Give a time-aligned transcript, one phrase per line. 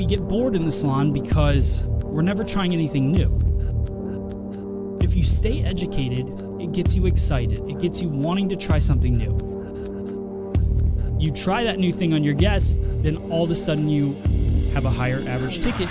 [0.00, 3.28] we get bored in the salon because we're never trying anything new.
[5.02, 6.26] If you stay educated,
[6.58, 7.58] it gets you excited.
[7.68, 9.36] It gets you wanting to try something new.
[11.20, 14.14] You try that new thing on your guest, then all of a sudden you
[14.72, 15.90] have a higher average ticket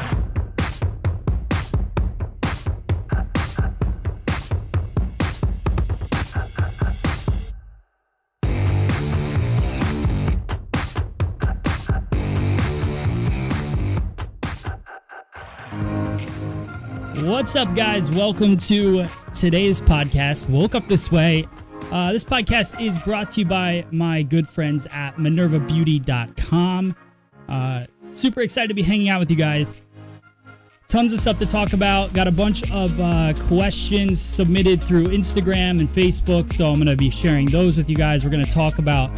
[17.50, 18.12] What's up, guys?
[18.12, 21.48] Welcome to today's podcast, Woke Up This Way.
[21.92, 26.96] Uh, this podcast is brought to you by my good friends at minervabeauty.com.
[27.48, 29.82] Uh, super excited to be hanging out with you guys.
[30.90, 32.14] Tons of stuff to talk about.
[32.14, 36.96] Got a bunch of uh, questions submitted through Instagram and Facebook, so I'm going to
[36.96, 38.24] be sharing those with you guys.
[38.24, 39.10] We're going to talk about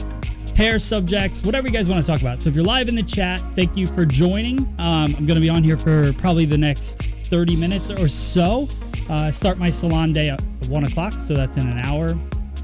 [0.55, 2.39] hair subjects, whatever you guys want to talk about.
[2.39, 4.59] So if you're live in the chat, thank you for joining.
[4.79, 8.67] Um, I'm going to be on here for probably the next 30 minutes or so.
[9.09, 12.13] Uh, start my salon day at 1 o'clock, so that's in an hour.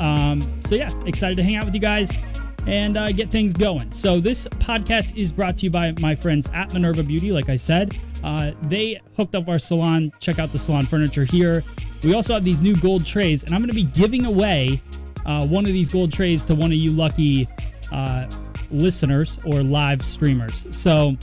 [0.01, 2.19] Um, so, yeah, excited to hang out with you guys
[2.67, 3.89] and uh, get things going.
[3.93, 7.55] So, this podcast is brought to you by my friends at Minerva Beauty, like I
[7.55, 7.97] said.
[8.25, 10.11] Uh, they hooked up our salon.
[10.19, 11.63] Check out the salon furniture here.
[12.03, 14.81] We also have these new gold trays, and I'm going to be giving away
[15.25, 17.47] uh, one of these gold trays to one of you lucky
[17.93, 18.29] uh,
[18.69, 20.67] listeners or live streamers.
[20.75, 21.15] So,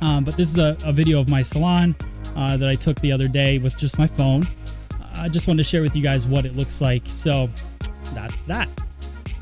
[0.00, 1.94] um, but this is a, a video of my salon
[2.40, 4.48] uh, that I took the other day with just my phone.
[5.16, 7.02] I just wanted to share with you guys what it looks like.
[7.06, 7.50] So
[8.14, 8.68] that's that.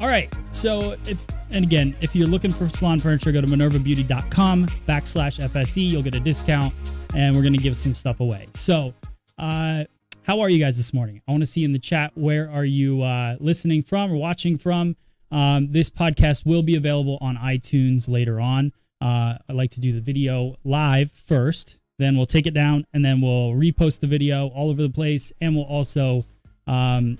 [0.01, 0.33] All right.
[0.51, 5.89] So, if, and again, if you're looking for salon furniture, go to minervabeauty.com backslash FSE.
[5.89, 6.75] You'll get a discount
[7.15, 8.49] and we're going to give some stuff away.
[8.55, 8.95] So,
[9.39, 9.85] uh,
[10.23, 11.23] how are you guys this morning?
[11.27, 14.59] I want to see in the chat where are you uh, listening from or watching
[14.59, 14.97] from.
[15.31, 18.73] Um, this podcast will be available on iTunes later on.
[19.01, 23.05] Uh, I like to do the video live first then we'll take it down and
[23.05, 26.25] then we'll repost the video all over the place and we'll also
[26.67, 27.19] um,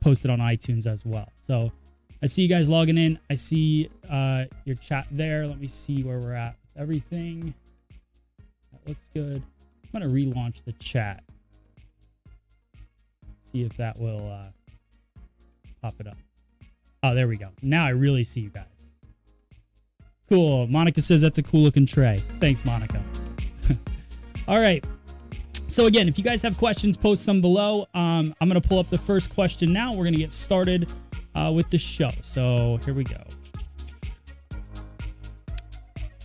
[0.00, 1.30] post it on iTunes as well.
[1.40, 1.70] So
[2.22, 3.18] I see you guys logging in.
[3.28, 5.46] I see uh, your chat there.
[5.46, 7.54] Let me see where we're at with everything.
[8.72, 9.42] That looks good.
[9.92, 11.22] I'm going to relaunch the chat.
[13.52, 14.48] See if that will uh,
[15.82, 16.16] pop it up.
[17.02, 17.50] Oh, there we go.
[17.60, 18.90] Now I really see you guys.
[20.30, 20.66] Cool.
[20.68, 22.16] Monica says that's a cool looking tray.
[22.40, 23.02] Thanks, Monica.
[24.46, 24.84] All right.
[25.68, 27.88] So again, if you guys have questions, post them below.
[27.94, 29.92] Um, I'm going to pull up the first question now.
[29.92, 30.92] We're going to get started
[31.34, 32.10] uh, with the show.
[32.22, 33.22] So here we go.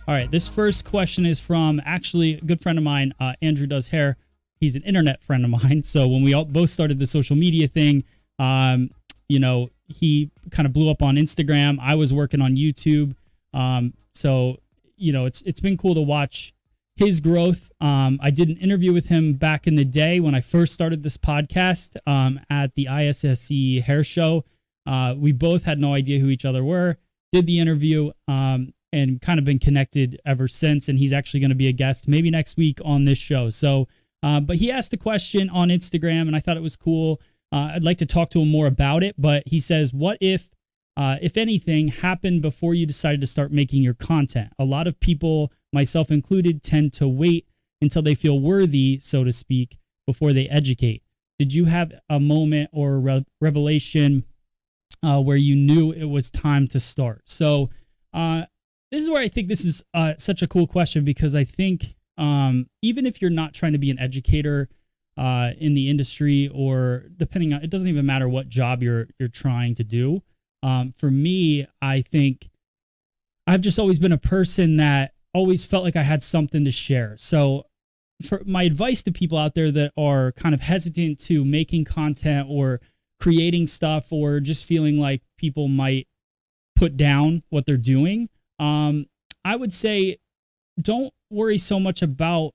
[0.06, 0.30] All right.
[0.30, 4.16] This first question is from actually a good friend of mine, uh, Andrew Does Hair.
[4.56, 5.82] He's an internet friend of mine.
[5.82, 8.04] So when we all both started the social media thing,
[8.38, 8.90] um,
[9.28, 11.78] you know, he kind of blew up on Instagram.
[11.80, 13.14] I was working on YouTube.
[13.54, 14.58] Um, so
[14.96, 16.52] you know, it's it's been cool to watch
[17.00, 17.72] his growth.
[17.80, 21.02] Um, I did an interview with him back in the day when I first started
[21.02, 24.44] this podcast um, at the ISSE Hair Show.
[24.86, 26.98] Uh, we both had no idea who each other were.
[27.32, 30.90] Did the interview um, and kind of been connected ever since.
[30.90, 33.48] And he's actually going to be a guest maybe next week on this show.
[33.48, 33.88] So,
[34.22, 37.18] uh, but he asked a question on Instagram, and I thought it was cool.
[37.50, 39.14] Uh, I'd like to talk to him more about it.
[39.16, 40.50] But he says, "What if?"
[40.98, 44.52] Uh, if anything, happened before you decided to start making your content.
[44.58, 47.46] A lot of people myself included, tend to wait
[47.80, 51.02] until they feel worthy, so to speak, before they educate.
[51.38, 54.24] Did you have a moment or re- revelation
[55.02, 57.22] uh, where you knew it was time to start?
[57.24, 57.70] So,
[58.12, 58.44] uh,
[58.90, 61.94] this is where I think this is uh, such a cool question because I think
[62.18, 64.68] um, even if you're not trying to be an educator
[65.16, 69.28] uh, in the industry or depending on, it doesn't even matter what job you're you're
[69.28, 70.22] trying to do.
[70.62, 72.50] Um, for me, I think
[73.46, 77.16] I've just always been a person that always felt like I had something to share.
[77.18, 77.66] So,
[78.26, 82.48] for my advice to people out there that are kind of hesitant to making content
[82.50, 82.80] or
[83.18, 86.06] creating stuff or just feeling like people might
[86.76, 89.06] put down what they're doing, um,
[89.44, 90.18] I would say
[90.80, 92.52] don't worry so much about.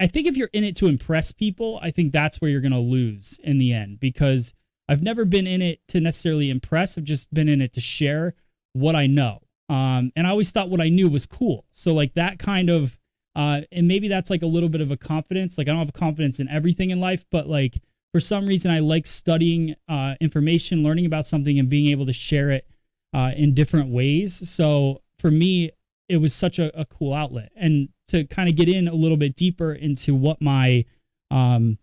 [0.00, 2.72] I think if you're in it to impress people, I think that's where you're going
[2.72, 4.52] to lose in the end because
[4.88, 6.98] I've never been in it to necessarily impress.
[6.98, 8.34] I've just been in it to share
[8.72, 9.42] what I know.
[9.72, 11.64] Um, and I always thought what I knew was cool.
[11.72, 12.98] So like that kind of,
[13.34, 15.56] uh, and maybe that's like a little bit of a confidence.
[15.56, 17.80] Like I don't have confidence in everything in life, but like
[18.12, 22.12] for some reason I like studying uh, information, learning about something, and being able to
[22.12, 22.66] share it
[23.14, 24.46] uh, in different ways.
[24.50, 25.70] So for me,
[26.06, 27.50] it was such a, a cool outlet.
[27.56, 30.84] And to kind of get in a little bit deeper into what my,
[31.30, 31.78] um,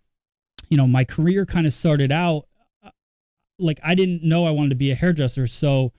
[0.70, 2.46] you know, my career kind of started out,
[2.86, 2.92] uh,
[3.58, 5.48] like I didn't know I wanted to be a hairdresser.
[5.48, 5.92] So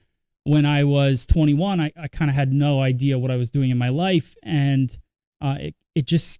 [0.43, 3.69] when I was 21, I, I kind of had no idea what I was doing
[3.69, 4.35] in my life.
[4.43, 4.97] And
[5.39, 6.39] uh, it, it just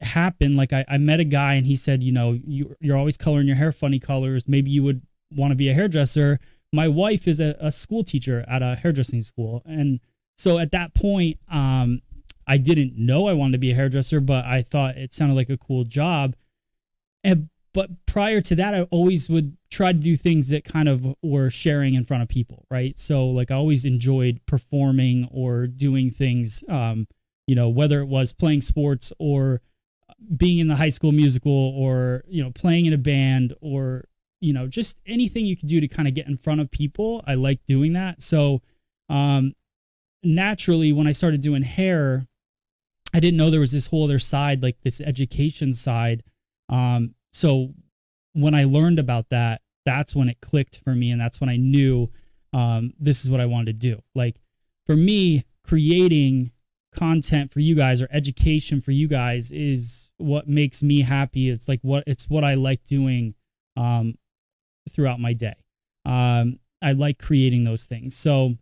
[0.00, 0.56] happened.
[0.56, 3.46] Like I, I met a guy and he said, you know, you, you're always coloring
[3.46, 4.46] your hair funny colors.
[4.46, 5.02] Maybe you would
[5.34, 6.38] want to be a hairdresser.
[6.72, 9.62] My wife is a, a school teacher at a hairdressing school.
[9.64, 10.00] And
[10.36, 12.00] so at that point, um,
[12.46, 15.48] I didn't know I wanted to be a hairdresser, but I thought it sounded like
[15.48, 16.36] a cool job.
[17.22, 21.14] And but prior to that, I always would try to do things that kind of
[21.22, 22.96] were sharing in front of people, right?
[22.98, 27.08] So like I always enjoyed performing or doing things, um,
[27.48, 29.60] you know, whether it was playing sports or
[30.36, 34.04] being in the high school musical or you know playing in a band or
[34.40, 37.22] you know just anything you could do to kind of get in front of people.
[37.26, 38.22] I like doing that.
[38.22, 38.62] So
[39.08, 39.54] um,
[40.22, 42.26] naturally, when I started doing hair,
[43.12, 46.22] I didn't know there was this whole other side, like this education side.
[46.68, 47.74] Um, so
[48.32, 51.56] when I learned about that, that's when it clicked for me, and that's when I
[51.56, 52.10] knew
[52.52, 54.02] um, this is what I wanted to do.
[54.14, 54.36] Like
[54.86, 56.52] for me, creating
[56.94, 61.50] content for you guys or education for you guys is what makes me happy.
[61.50, 63.34] It's like what it's what I like doing
[63.76, 64.14] um,
[64.88, 65.54] throughout my day.
[66.06, 68.14] Um, I like creating those things.
[68.14, 68.54] So,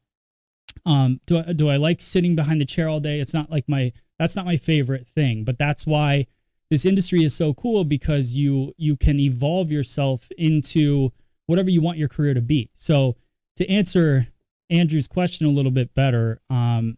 [0.86, 3.20] um, do I, do I like sitting behind the chair all day?
[3.20, 6.26] It's not like my that's not my favorite thing, but that's why
[6.72, 11.12] this industry is so cool because you you can evolve yourself into
[11.44, 12.70] whatever you want your career to be.
[12.74, 13.14] So
[13.56, 14.28] to answer
[14.70, 16.96] Andrew's question a little bit better, um,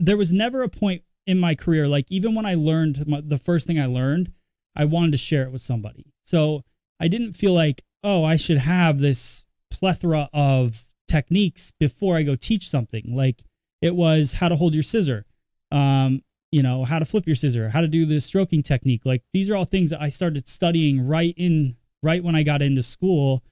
[0.00, 3.36] there was never a point in my career like even when I learned my, the
[3.36, 4.32] first thing I learned,
[4.74, 6.14] I wanted to share it with somebody.
[6.22, 6.64] So
[6.98, 12.34] I didn't feel like oh I should have this plethora of techniques before I go
[12.34, 13.14] teach something.
[13.14, 13.42] Like
[13.82, 15.26] it was how to hold your scissor.
[15.70, 19.02] Um, you know, how to flip your scissor, how to do the stroking technique.
[19.04, 22.62] Like these are all things that I started studying right in right when I got
[22.62, 23.42] into school.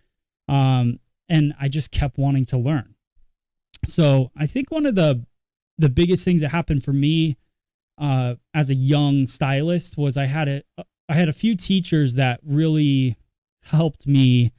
[0.48, 2.94] Um, and I just kept wanting to learn.
[3.84, 5.24] So I think one of the
[5.78, 7.36] the biggest things that happened for me
[7.98, 10.62] uh, as a young stylist was I had a
[11.08, 13.16] I had a few teachers that really
[13.64, 14.52] helped me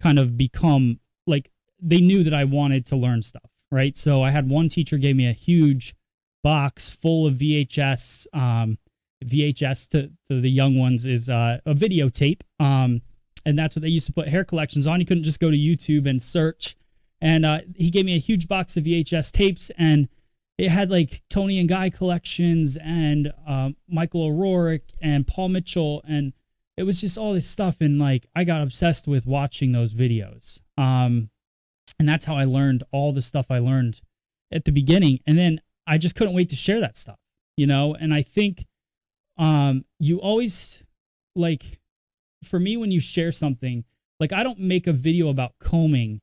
[0.00, 1.50] kind of become like
[1.80, 3.96] they knew that I wanted to learn stuff, right?
[3.96, 5.94] So I had one teacher gave me a huge
[6.42, 8.26] box full of VHS.
[8.32, 8.78] Um,
[9.24, 12.40] VHS to, to the young ones is uh, a videotape.
[12.58, 13.02] Um,
[13.44, 15.00] and that's what they used to put hair collections on.
[15.00, 16.76] You couldn't just go to YouTube and search.
[17.20, 20.08] And uh, he gave me a huge box of VHS tapes, and
[20.58, 26.02] it had like Toni and Guy collections and uh, Michael O'Rourke and Paul Mitchell.
[26.06, 26.32] And
[26.76, 27.80] it was just all this stuff.
[27.80, 30.60] And like, I got obsessed with watching those videos.
[30.76, 31.30] Um,
[31.98, 34.00] and that's how I learned all the stuff I learned
[34.52, 35.20] at the beginning.
[35.24, 37.18] And then I just couldn't wait to share that stuff,
[37.56, 37.94] you know?
[37.94, 38.66] And I think
[39.36, 40.84] um, you always
[41.34, 41.80] like,
[42.44, 43.84] for me, when you share something,
[44.20, 46.20] like I don't make a video about combing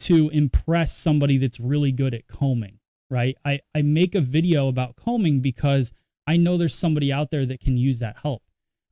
[0.00, 2.78] to impress somebody that's really good at combing,
[3.10, 3.36] right?
[3.44, 5.92] I, I make a video about combing because
[6.26, 8.42] I know there's somebody out there that can use that help.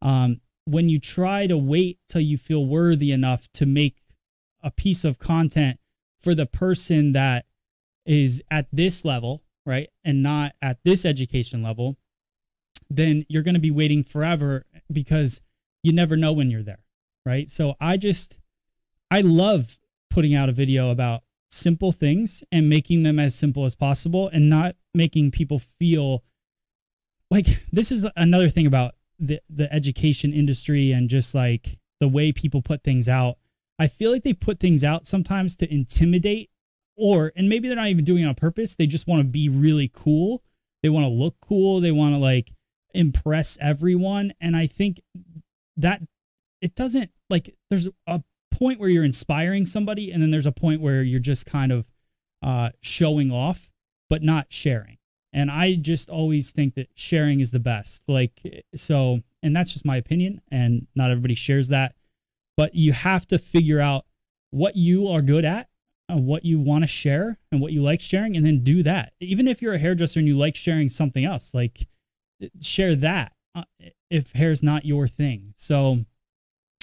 [0.02, 3.96] Um, when you try to wait till you feel worthy enough to make
[4.62, 5.78] a piece of content
[6.18, 7.46] for the person that
[8.04, 11.96] is at this level right, and not at this education level,
[12.88, 15.40] then you're going to be waiting forever because
[15.82, 16.84] you never know when you're there,
[17.24, 17.48] right?
[17.48, 18.40] So I just,
[19.10, 19.78] I love
[20.10, 24.48] putting out a video about simple things and making them as simple as possible and
[24.48, 26.24] not making people feel
[27.30, 32.32] like this is another thing about the the education industry and just like the way
[32.32, 33.36] people put things out.
[33.78, 36.49] I feel like they put things out sometimes to intimidate
[37.00, 38.76] or and maybe they're not even doing it on purpose.
[38.76, 40.42] They just want to be really cool.
[40.82, 41.80] They want to look cool.
[41.80, 42.52] They want to like
[42.92, 44.32] impress everyone.
[44.40, 45.00] And i think
[45.76, 46.02] that
[46.60, 50.82] it doesn't like there's a point where you're inspiring somebody and then there's a point
[50.82, 51.88] where you're just kind of
[52.42, 53.70] uh showing off
[54.08, 54.98] but not sharing.
[55.32, 58.02] And i just always think that sharing is the best.
[58.08, 61.94] Like so and that's just my opinion and not everybody shares that.
[62.56, 64.04] But you have to figure out
[64.50, 65.69] what you are good at
[66.18, 69.12] what you want to share and what you like sharing and then do that.
[69.20, 71.86] Even if you're a hairdresser and you like sharing something else like
[72.60, 73.64] share that uh,
[74.10, 75.52] if hair's not your thing.
[75.56, 76.00] So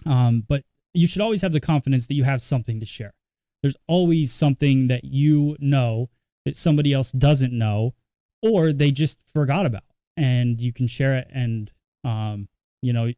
[0.06, 3.14] um but you should always have the confidence that you have something to share.
[3.62, 6.10] There's always something that you know
[6.46, 7.94] that somebody else doesn't know
[8.42, 9.84] or they just forgot about
[10.16, 11.72] and you can share it and
[12.04, 12.48] um
[12.82, 13.12] you know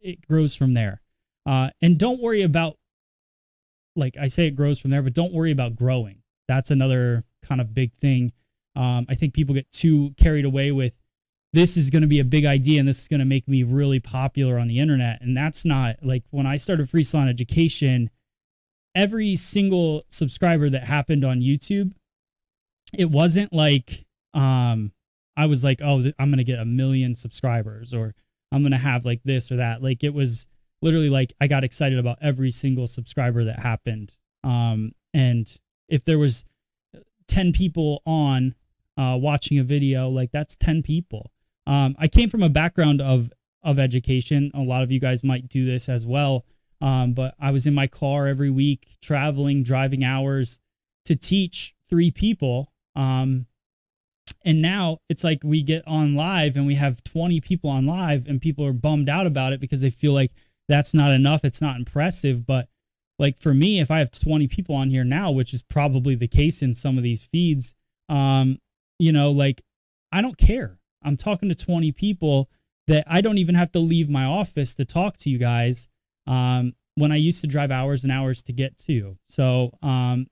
[0.00, 1.00] it grows from there.
[1.46, 2.76] Uh and don't worry about
[3.96, 6.22] like I say, it grows from there, but don't worry about growing.
[6.48, 8.32] That's another kind of big thing.
[8.74, 10.98] Um, I think people get too carried away with
[11.52, 13.62] this is going to be a big idea and this is going to make me
[13.62, 15.20] really popular on the internet.
[15.20, 18.08] And that's not like when I started Free Salon Education,
[18.94, 21.92] every single subscriber that happened on YouTube,
[22.96, 24.92] it wasn't like um
[25.34, 28.14] I was like, oh, I'm gonna get a million subscribers or
[28.50, 29.82] I'm gonna have like this or that.
[29.82, 30.46] Like it was
[30.82, 34.16] literally like I got excited about every single subscriber that happened.
[34.44, 35.48] Um, and
[35.88, 36.44] if there was
[37.28, 38.54] 10 people on
[38.96, 41.30] uh, watching a video, like that's 10 people.
[41.66, 43.30] Um, I came from a background of
[43.62, 44.50] of education.
[44.54, 46.44] A lot of you guys might do this as well.
[46.80, 50.58] Um, but I was in my car every week, traveling, driving hours
[51.04, 52.72] to teach three people.
[52.96, 53.46] Um,
[54.44, 58.26] and now it's like we get on live and we have 20 people on live,
[58.26, 60.32] and people are bummed out about it because they feel like
[60.72, 61.44] that's not enough.
[61.44, 62.46] It's not impressive.
[62.46, 62.68] But
[63.18, 66.28] like for me, if I have 20 people on here now, which is probably the
[66.28, 67.74] case in some of these feeds,
[68.08, 68.58] um,
[68.98, 69.62] you know, like
[70.10, 70.78] I don't care.
[71.02, 72.48] I'm talking to 20 people
[72.86, 75.88] that I don't even have to leave my office to talk to you guys.
[76.26, 79.16] Um, when I used to drive hours and hours to get to.
[79.26, 80.26] So, um,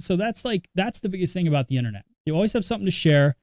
[0.00, 2.04] so that's like that's the biggest thing about the internet.
[2.24, 3.36] You always have something to share.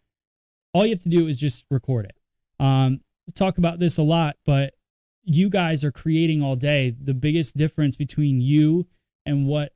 [0.74, 2.18] All you have to do is just record it.
[2.64, 3.02] Um,
[3.34, 4.74] talk about this a lot, but
[5.24, 6.96] you guys are creating all day.
[7.00, 8.88] The biggest difference between you
[9.26, 9.74] and what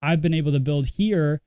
[0.00, 1.40] I've been able to build here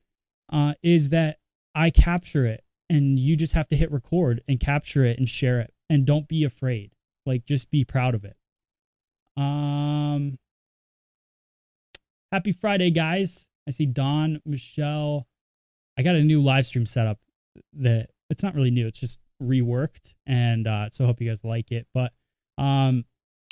[0.51, 1.39] uh, is that
[1.75, 5.59] I capture it and you just have to hit record and capture it and share
[5.59, 6.91] it and don't be afraid.
[7.25, 8.35] Like just be proud of it.
[9.35, 10.39] Um
[12.31, 13.49] happy friday guys.
[13.67, 15.27] I see don michelle.
[15.97, 17.19] I got a new live stream setup
[17.73, 21.71] that it's not really new it's just reworked and uh so hope you guys like
[21.71, 21.87] it.
[21.93, 22.13] But
[22.57, 23.05] um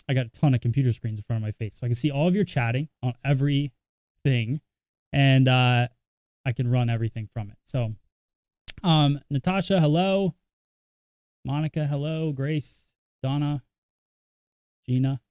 [0.08, 1.96] i got a ton of computer screens in front of my face so i can
[1.96, 4.62] see all of your chatting on everything
[5.14, 5.88] and uh
[6.46, 7.94] i can run everything from it so
[8.84, 10.36] um natasha hello
[11.46, 12.32] Monica, hello.
[12.32, 13.62] Grace, Donna,
[14.86, 15.22] Gina.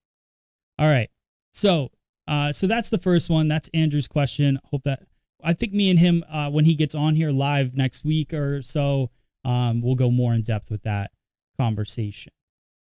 [0.78, 1.11] All right.
[1.52, 1.90] So,
[2.28, 3.49] uh, so that's the first one.
[3.49, 4.61] That's Andrew's question.
[4.71, 5.02] Hope that
[5.43, 8.62] I think me and him, uh, when he gets on here live next week or
[8.62, 9.11] so,
[9.45, 11.11] um, we'll go more in depth with that
[11.59, 12.33] conversation.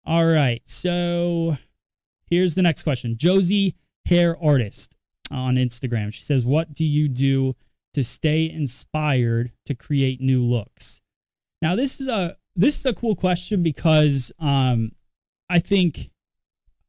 [0.06, 0.62] All right.
[0.64, 1.58] So
[2.30, 3.16] here's the next question.
[3.16, 3.74] Josie
[4.06, 4.96] Hair Artist
[5.30, 6.12] on Instagram.
[6.12, 7.54] She says, What do you do
[7.94, 11.02] to stay inspired to create new looks?
[11.60, 14.92] Now, this is a this is a cool question because um,
[15.48, 16.10] I think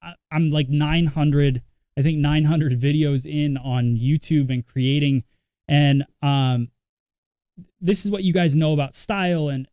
[0.02, 1.62] I, I'm like 900,
[1.98, 5.24] I think 900 videos in on YouTube and creating,
[5.68, 6.70] and um,
[7.80, 9.68] this is what you guys know about style and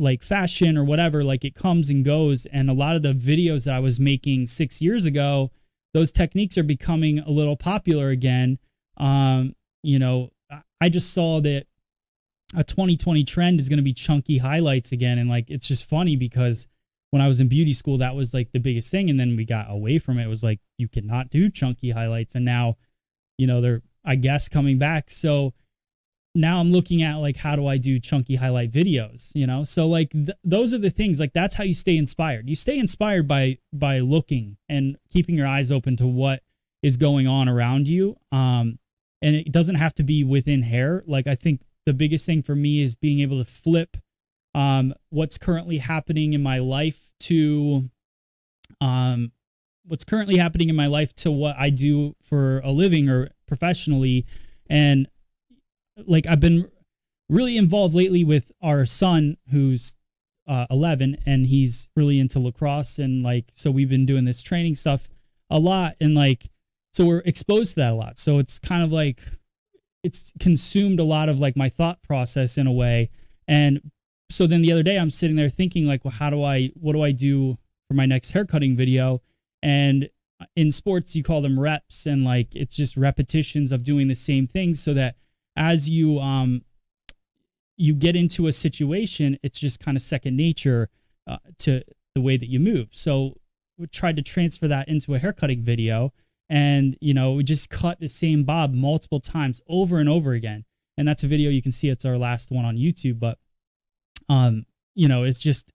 [0.00, 1.22] like fashion or whatever.
[1.22, 4.46] Like it comes and goes, and a lot of the videos that I was making
[4.46, 5.50] six years ago,
[5.94, 8.58] those techniques are becoming a little popular again.
[8.96, 10.30] Um, you know,
[10.80, 11.66] I just saw that
[12.56, 16.16] a 2020 trend is going to be chunky highlights again and like it's just funny
[16.16, 16.66] because
[17.10, 19.44] when I was in beauty school that was like the biggest thing and then we
[19.44, 20.24] got away from it.
[20.24, 22.76] it was like you cannot do chunky highlights and now
[23.38, 25.54] you know they're I guess coming back so
[26.34, 29.88] now I'm looking at like how do I do chunky highlight videos you know so
[29.88, 33.26] like th- those are the things like that's how you stay inspired you stay inspired
[33.26, 36.42] by by looking and keeping your eyes open to what
[36.82, 38.78] is going on around you um
[39.22, 42.54] and it doesn't have to be within hair like I think the biggest thing for
[42.54, 43.96] me is being able to flip
[44.54, 47.90] um, what's currently happening in my life to
[48.80, 49.32] um,
[49.86, 54.26] what's currently happening in my life to what I do for a living or professionally.
[54.68, 55.08] And
[55.96, 56.70] like I've been
[57.28, 59.94] really involved lately with our son who's
[60.46, 64.74] uh, 11 and he's really into lacrosse and like so we've been doing this training
[64.74, 65.08] stuff
[65.48, 66.50] a lot and like
[66.92, 69.20] so we're exposed to that a lot so it's kind of like
[70.02, 73.10] it's consumed a lot of like my thought process in a way.
[73.46, 73.90] And
[74.30, 76.92] so then the other day I'm sitting there thinking like, well, how do I, what
[76.92, 79.22] do I do for my next haircutting video?
[79.62, 80.08] And
[80.56, 84.46] in sports, you call them reps and like, it's just repetitions of doing the same
[84.46, 85.16] thing so that
[85.56, 86.62] as you, um,
[87.76, 90.88] you get into a situation, it's just kind of second nature
[91.26, 91.82] uh, to
[92.14, 92.88] the way that you move.
[92.90, 93.36] So
[93.78, 96.12] we tried to transfer that into a haircutting video
[96.50, 100.64] and you know we just cut the same bob multiple times over and over again
[100.98, 103.38] and that's a video you can see it's our last one on youtube but
[104.28, 105.72] um you know it's just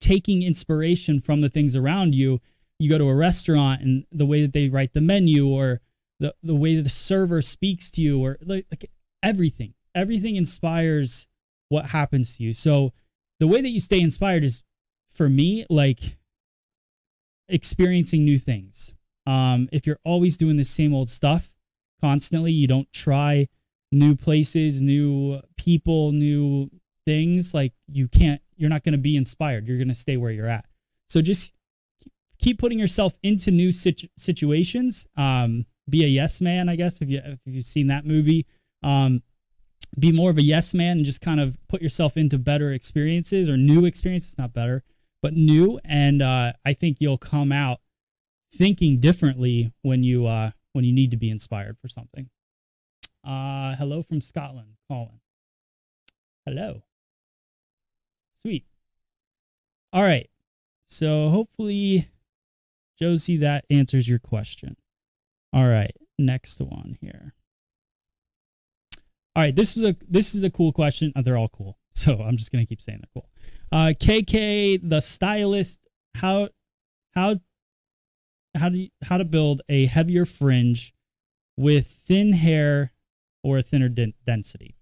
[0.00, 2.40] taking inspiration from the things around you
[2.78, 5.80] you go to a restaurant and the way that they write the menu or
[6.20, 8.90] the, the way the server speaks to you or like, like
[9.22, 11.26] everything everything inspires
[11.68, 12.92] what happens to you so
[13.40, 14.62] the way that you stay inspired is
[15.12, 16.18] for me like
[17.48, 18.94] experiencing new things
[19.26, 21.54] um, if you're always doing the same old stuff
[22.00, 23.48] constantly, you don't try
[23.92, 26.70] new places, new people, new
[27.04, 29.66] things, like you can't, you're not going to be inspired.
[29.66, 30.64] You're going to stay where you're at.
[31.08, 31.52] So just
[32.38, 35.06] keep putting yourself into new situ- situations.
[35.16, 38.46] Um, be a yes man, I guess if you if you've seen that movie.
[38.82, 39.22] Um,
[39.98, 43.48] be more of a yes man and just kind of put yourself into better experiences
[43.48, 44.84] or new experiences, not better,
[45.22, 45.80] but new.
[45.84, 47.80] And uh, I think you'll come out
[48.52, 52.30] thinking differently when you uh, when you need to be inspired for something.
[53.24, 55.20] Uh, hello from Scotland, Colin.
[56.46, 56.82] Hello.
[58.36, 58.64] Sweet.
[59.92, 60.30] All right.
[60.86, 62.08] So hopefully,
[62.98, 64.76] Josie, that answers your question.
[65.52, 65.94] All right.
[66.18, 67.34] Next one here.
[69.36, 71.12] All right, this is a this is a cool question.
[71.14, 73.30] Oh, they're all cool, so I'm just gonna keep saying they're cool.
[73.72, 75.80] Uh, KK, the stylist,
[76.16, 76.48] how
[77.14, 77.36] how
[78.56, 80.92] how do you, how to build a heavier fringe
[81.56, 82.92] with thin hair
[83.44, 84.74] or a thinner den- density.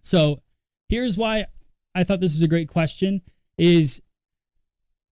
[0.00, 0.42] So
[0.88, 1.46] here's why
[1.94, 3.22] I thought this was a great question.
[3.56, 4.00] Is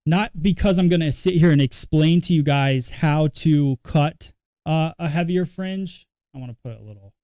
[0.04, 4.32] not because I'm to sit here and explain to you guys how to cut
[4.66, 6.06] uh, a heavier fringe.
[6.34, 7.14] I want to put a little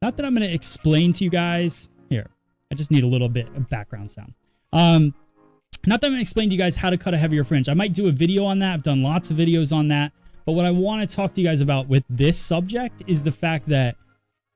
[0.00, 1.88] not that I'm going to explain to you guys.
[2.08, 2.30] Here,
[2.70, 4.34] I just need a little bit of background sound.
[4.72, 5.14] Um,
[5.86, 7.68] not that I'm going to explain to you guys how to cut a heavier fringe.
[7.68, 8.74] I might do a video on that.
[8.74, 10.12] I've done lots of videos on that.
[10.44, 13.32] But what I want to talk to you guys about with this subject is the
[13.32, 13.96] fact that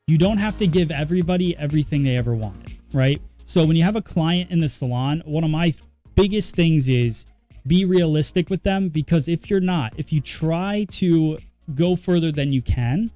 [0.06, 3.20] you don't have to give everybody everything they ever wanted, right?
[3.44, 5.74] So when you have a client in the salon, one of my
[6.14, 7.26] biggest things is
[7.66, 11.38] be realistic with them because if you're not, if you try to
[11.74, 13.10] go further than you can,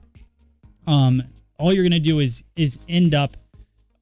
[0.86, 1.22] um,
[1.58, 3.36] all you're to do is is end up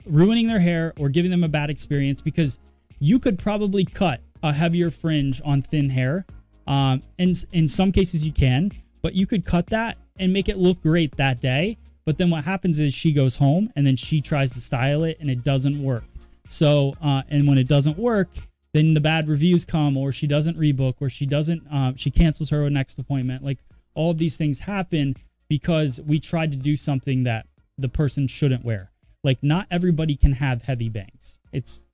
[0.07, 2.59] ruining their hair or giving them a bad experience because
[2.99, 6.27] you could probably cut a heavier fringe on thin hair.
[6.67, 8.73] Um, and in some cases you can,
[9.03, 11.79] but you could cut that and make it look great that day.
[12.05, 15.19] But then what happens is she goes home and then she tries to style it
[15.21, 16.05] and it doesn't work.
[16.49, 18.29] So, uh, and when it doesn't work,
[18.75, 22.51] then the bad reviews come, or she doesn't rebook, or she doesn't, uh, she cancels
[22.51, 23.45] her next appointment.
[23.45, 23.61] Like
[23.95, 25.15] all of these things happen
[25.49, 27.47] because we tried to do something that
[27.79, 28.91] the person shouldn't wear.
[29.23, 31.39] Like not everybody can have heavy bangs.
[31.53, 31.85] It's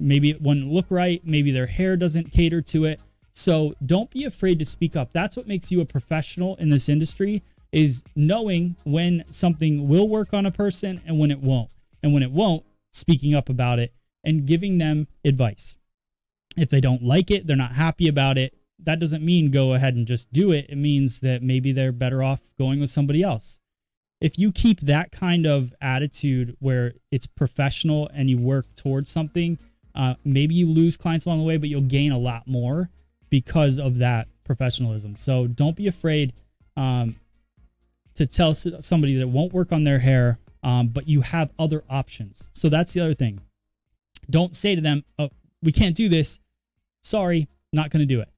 [0.00, 2.98] maybe it wouldn't look right, maybe their hair doesn't cater to it.
[3.34, 5.12] So don't be afraid to speak up.
[5.12, 10.32] That's what makes you a professional in this industry is knowing when something will work
[10.32, 11.70] on a person and when it won't.
[12.02, 13.92] And when it won't, speaking up about it
[14.24, 15.76] and giving them advice.
[16.56, 19.94] If they don't like it, they're not happy about it, that doesn't mean go ahead
[19.94, 20.66] and just do it.
[20.68, 23.60] It means that maybe they're better off going with somebody else.
[24.20, 29.58] If you keep that kind of attitude where it's professional and you work towards something,
[29.94, 32.90] uh, maybe you lose clients along the way, but you'll gain a lot more
[33.28, 35.16] because of that professionalism.
[35.16, 36.32] So don't be afraid
[36.76, 37.16] um,
[38.14, 42.50] to tell somebody that won't work on their hair, um, but you have other options.
[42.54, 43.40] So that's the other thing.
[44.30, 45.30] Don't say to them, oh,
[45.62, 46.40] we can't do this.
[47.06, 48.28] Sorry, not going to do it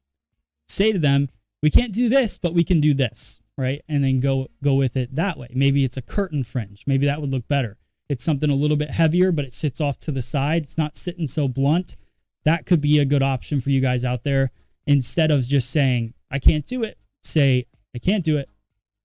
[0.69, 1.29] say to them,
[1.63, 3.83] we can't do this, but we can do this, right?
[3.89, 5.49] And then go go with it that way.
[5.53, 6.85] Maybe it's a curtain fringe.
[6.87, 7.79] Maybe that would look better.
[8.09, 10.63] It's something a little bit heavier, but it sits off to the side.
[10.63, 11.97] It's not sitting so blunt.
[12.45, 14.51] That could be a good option for you guys out there.
[14.87, 18.49] Instead of just saying, I can't do it, say, I can't do it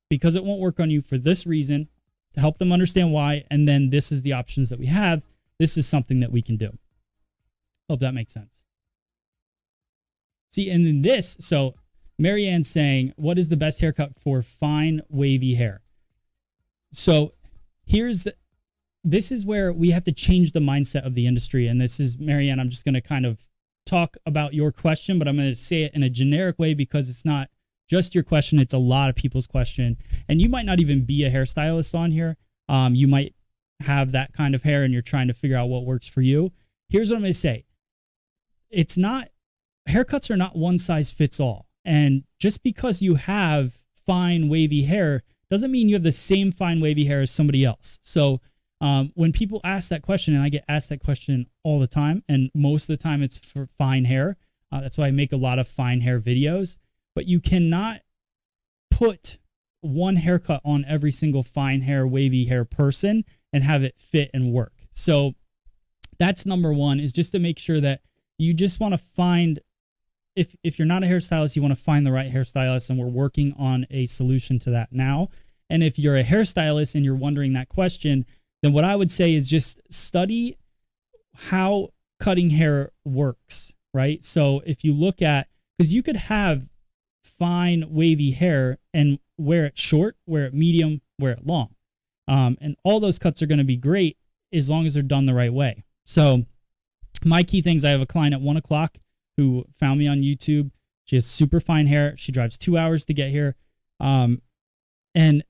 [0.09, 1.89] because it won't work on you for this reason
[2.33, 3.43] to help them understand why.
[3.49, 5.25] And then this is the options that we have.
[5.59, 6.77] This is something that we can do.
[7.89, 8.62] Hope that makes sense.
[10.53, 11.73] See, and then this, so
[12.19, 15.81] Marianne saying, what is the best haircut for fine wavy hair?
[16.91, 17.33] So
[17.83, 18.35] here's the,
[19.03, 21.65] this is where we have to change the mindset of the industry.
[21.65, 23.49] And this is Marianne, I'm just going to kind of
[23.87, 27.09] talk about your question, but I'm going to say it in a generic way because
[27.09, 27.49] it's not
[27.89, 29.97] just your question, it's a lot of people's question.
[30.29, 32.37] And you might not even be a hairstylist on here.
[32.69, 33.33] Um, you might
[33.79, 36.51] have that kind of hair and you're trying to figure out what works for you.
[36.89, 37.65] Here's what I'm going to say
[38.69, 39.29] it's not
[39.87, 41.67] haircuts are not one size fits all.
[41.85, 46.79] And just because you have fine wavy hair doesn't mean you have the same fine
[46.79, 47.99] wavy hair as somebody else.
[48.01, 48.41] So
[48.81, 52.23] um, when people ask that question, and I get asked that question all the time,
[52.27, 54.37] and most of the time it's for fine hair.
[54.71, 56.79] Uh, that's why I make a lot of fine hair videos.
[57.15, 58.01] But you cannot
[58.89, 59.37] put
[59.81, 64.51] one haircut on every single fine hair, wavy hair person and have it fit and
[64.51, 64.73] work.
[64.91, 65.35] So
[66.17, 68.01] that's number one is just to make sure that
[68.37, 69.59] you just want to find
[70.35, 73.07] if if you're not a hairstylist, you want to find the right hairstylist, and we're
[73.07, 75.27] working on a solution to that now.
[75.69, 78.25] And if you're a hairstylist and you're wondering that question,
[78.61, 80.57] then what I would say is just study
[81.35, 84.23] how cutting hair works, right?
[84.23, 86.69] So if you look at because you could have
[87.23, 91.75] fine wavy hair and wear it short, wear it medium, wear it long,
[92.27, 94.17] um, and all those cuts are going to be great
[94.51, 95.83] as long as they're done the right way.
[96.05, 96.43] So
[97.23, 98.97] my key things: I have a client at one o'clock
[99.37, 100.71] who found me on YouTube.
[101.05, 102.15] She has super fine hair.
[102.17, 103.55] She drives two hours to get here.
[103.99, 104.41] Um,
[105.13, 105.43] and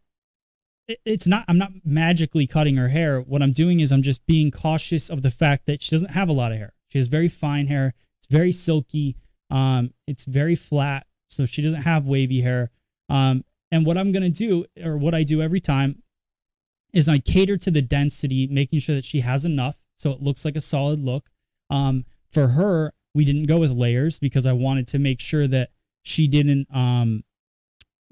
[0.88, 1.46] it, it's not.
[1.48, 3.22] I'm not magically cutting her hair.
[3.22, 6.30] What I'm doing is I'm just being cautious of the fact that she doesn't have
[6.30, 6.74] a lot of hair.
[6.89, 7.93] She has very fine hair.
[8.17, 9.15] It's very silky.
[9.50, 12.72] Um, it's very flat, so she doesn't have wavy hair.
[13.10, 16.02] Um, and what I'm gonna do, or what I do every time,
[16.93, 20.46] is I cater to the density, making sure that she has enough so it looks
[20.46, 21.30] like a solid look.
[21.69, 25.69] Um, for her, we didn't go with layers because I wanted to make sure that
[26.04, 27.23] she didn't um,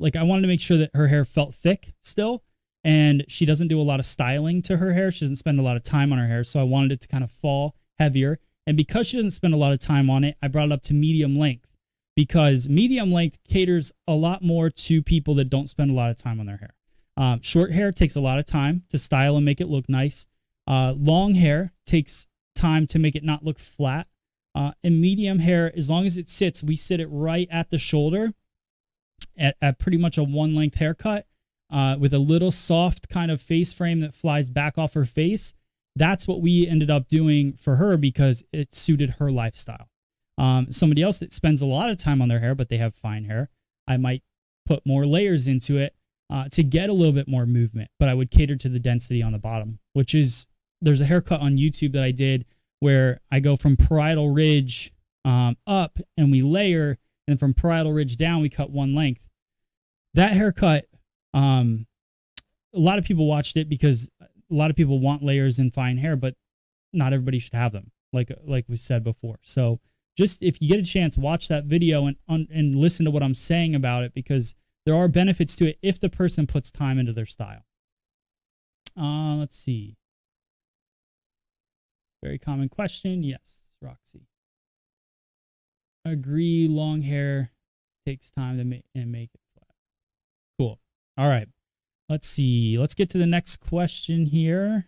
[0.01, 2.43] like I wanted to make sure that her hair felt thick still,
[2.83, 5.11] and she doesn't do a lot of styling to her hair.
[5.11, 7.07] She doesn't spend a lot of time on her hair, so I wanted it to
[7.07, 8.39] kind of fall heavier.
[8.65, 10.81] And because she doesn't spend a lot of time on it, I brought it up
[10.83, 11.71] to medium length
[12.15, 16.17] because medium length caters a lot more to people that don't spend a lot of
[16.17, 16.73] time on their hair.
[17.17, 20.25] Um, short hair takes a lot of time to style and make it look nice.
[20.67, 24.07] Uh, long hair takes time to make it not look flat.
[24.53, 27.77] Uh, and medium hair, as long as it sits, we sit it right at the
[27.77, 28.33] shoulder
[29.37, 31.25] at, at pretty much a one length haircut
[31.71, 35.53] uh, with a little soft kind of face frame that flies back off her face.
[35.95, 39.89] That's what we ended up doing for her because it suited her lifestyle.
[40.37, 42.93] Um, somebody else that spends a lot of time on their hair, but they have
[42.93, 43.49] fine hair,
[43.87, 44.23] I might
[44.65, 45.95] put more layers into it
[46.29, 49.21] uh, to get a little bit more movement, but I would cater to the density
[49.21, 50.47] on the bottom, which is
[50.81, 52.45] there's a haircut on YouTube that I did
[52.82, 54.91] where I go from parietal ridge
[55.24, 59.30] um, up and we layer, and from parietal ridge down, we cut one length.
[60.15, 60.86] That haircut,
[61.34, 61.86] um,
[62.74, 65.98] a lot of people watched it because a lot of people want layers in fine
[65.98, 66.36] hair, but
[66.91, 69.39] not everybody should have them, like like we said before.
[69.44, 69.80] So
[70.17, 73.36] just if you get a chance, watch that video and and listen to what I'm
[73.36, 77.13] saying about it because there are benefits to it if the person puts time into
[77.13, 77.63] their style.
[79.00, 79.98] Uh, let's see.
[82.23, 83.23] Very common question.
[83.23, 84.27] Yes, Roxy.
[86.05, 86.67] Agree.
[86.67, 87.51] Long hair
[88.05, 89.75] takes time to make and make it flat.
[90.57, 90.79] Cool.
[91.17, 91.47] All right.
[92.10, 92.77] Let's see.
[92.77, 94.88] Let's get to the next question here.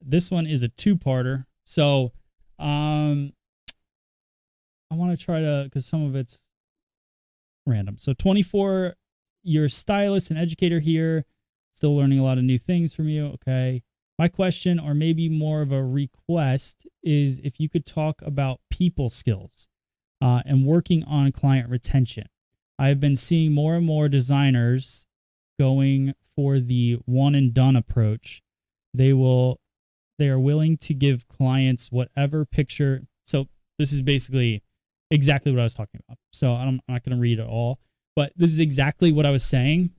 [0.00, 1.46] This one is a two-parter.
[1.64, 2.12] So,
[2.58, 3.32] um,
[4.90, 6.48] I want to try to because some of it's
[7.66, 7.96] random.
[7.98, 8.94] So 24,
[9.42, 11.24] you're a stylist and educator here,
[11.72, 13.26] still learning a lot of new things from you.
[13.26, 13.82] Okay.
[14.18, 19.10] My question, or maybe more of a request, is if you could talk about people
[19.10, 19.68] skills
[20.20, 22.26] uh, and working on client retention.
[22.78, 25.06] I've been seeing more and more designers
[25.58, 28.42] going for the one and done approach.
[28.94, 29.60] They will,
[30.18, 33.06] they are willing to give clients whatever picture.
[33.24, 33.48] So
[33.78, 34.62] this is basically
[35.10, 36.18] exactly what I was talking about.
[36.32, 37.80] So I'm not going to read it all,
[38.14, 39.90] but this is exactly what I was saying.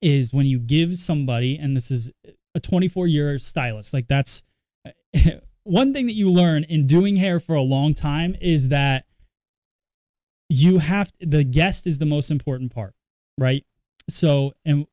[0.00, 2.12] Is when you give somebody, and this is
[2.54, 3.92] a 24 year stylist.
[3.92, 4.42] Like that's
[5.64, 9.06] one thing that you learn in doing hair for a long time is that
[10.48, 12.94] you have the guest is the most important part,
[13.38, 13.64] right?
[14.08, 14.86] So and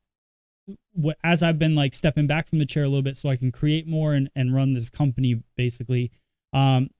[0.92, 3.36] what as I've been like stepping back from the chair a little bit so I
[3.36, 6.10] can create more and, and run this company basically,
[6.52, 6.90] um,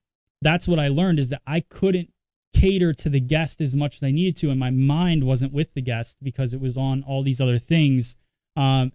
[0.40, 2.10] that's what I learned is that I couldn't
[2.52, 5.74] cater to the guest as much as I needed to, and my mind wasn't with
[5.74, 8.16] the guest because it was on all these other things.
[8.56, 8.92] Um,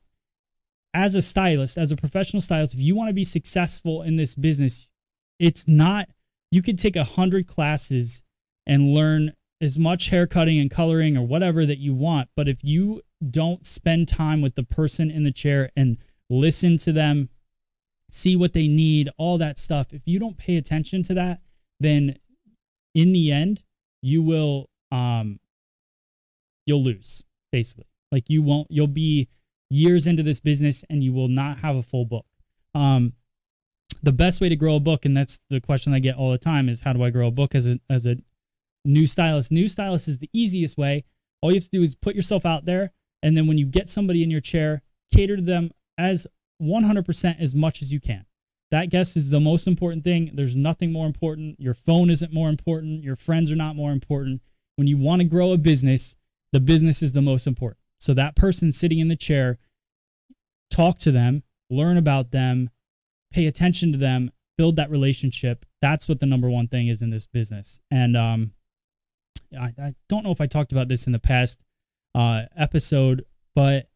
[0.97, 4.33] as a stylist, as a professional stylist, if you want to be successful in this
[4.33, 4.89] business,
[5.37, 6.09] it's not,
[6.49, 8.23] you could take a hundred classes
[8.65, 12.29] and learn as much haircutting and coloring or whatever that you want.
[12.35, 15.97] But if you don't spend time with the person in the chair and
[16.31, 17.29] listen to them,
[18.09, 21.41] see what they need, all that stuff, if you don't pay attention to that,
[21.79, 22.17] then
[22.95, 23.61] in the end,
[24.01, 25.39] you will, um,
[26.65, 27.85] you'll lose basically.
[28.11, 29.27] Like you won't, you'll be
[29.69, 32.25] years into this business and you will not have a full book.
[32.73, 33.13] Um,
[34.03, 36.37] the best way to grow a book, and that's the question I get all the
[36.37, 38.17] time, is how do I grow a book as a as a
[38.85, 39.51] new stylist?
[39.51, 41.03] New stylist is the easiest way.
[41.41, 42.91] All you have to do is put yourself out there,
[43.23, 44.81] and then when you get somebody in your chair,
[45.13, 46.27] cater to them as
[46.61, 48.25] 100% as much as you can.
[48.69, 50.31] That guest is the most important thing.
[50.33, 51.59] There's nothing more important.
[51.59, 53.03] Your phone isn't more important.
[53.03, 54.41] Your friends are not more important.
[54.75, 56.15] When you want to grow a business,
[56.51, 57.79] the business is the most important.
[57.99, 59.57] So that person sitting in the chair,
[60.69, 62.69] talk to them, learn about them,
[63.31, 65.65] pay attention to them, build that relationship.
[65.81, 67.79] That's what the number one thing is in this business.
[67.91, 68.53] And um,
[69.57, 71.59] I, I don't know if I talked about this in the past
[72.15, 73.89] uh, episode, but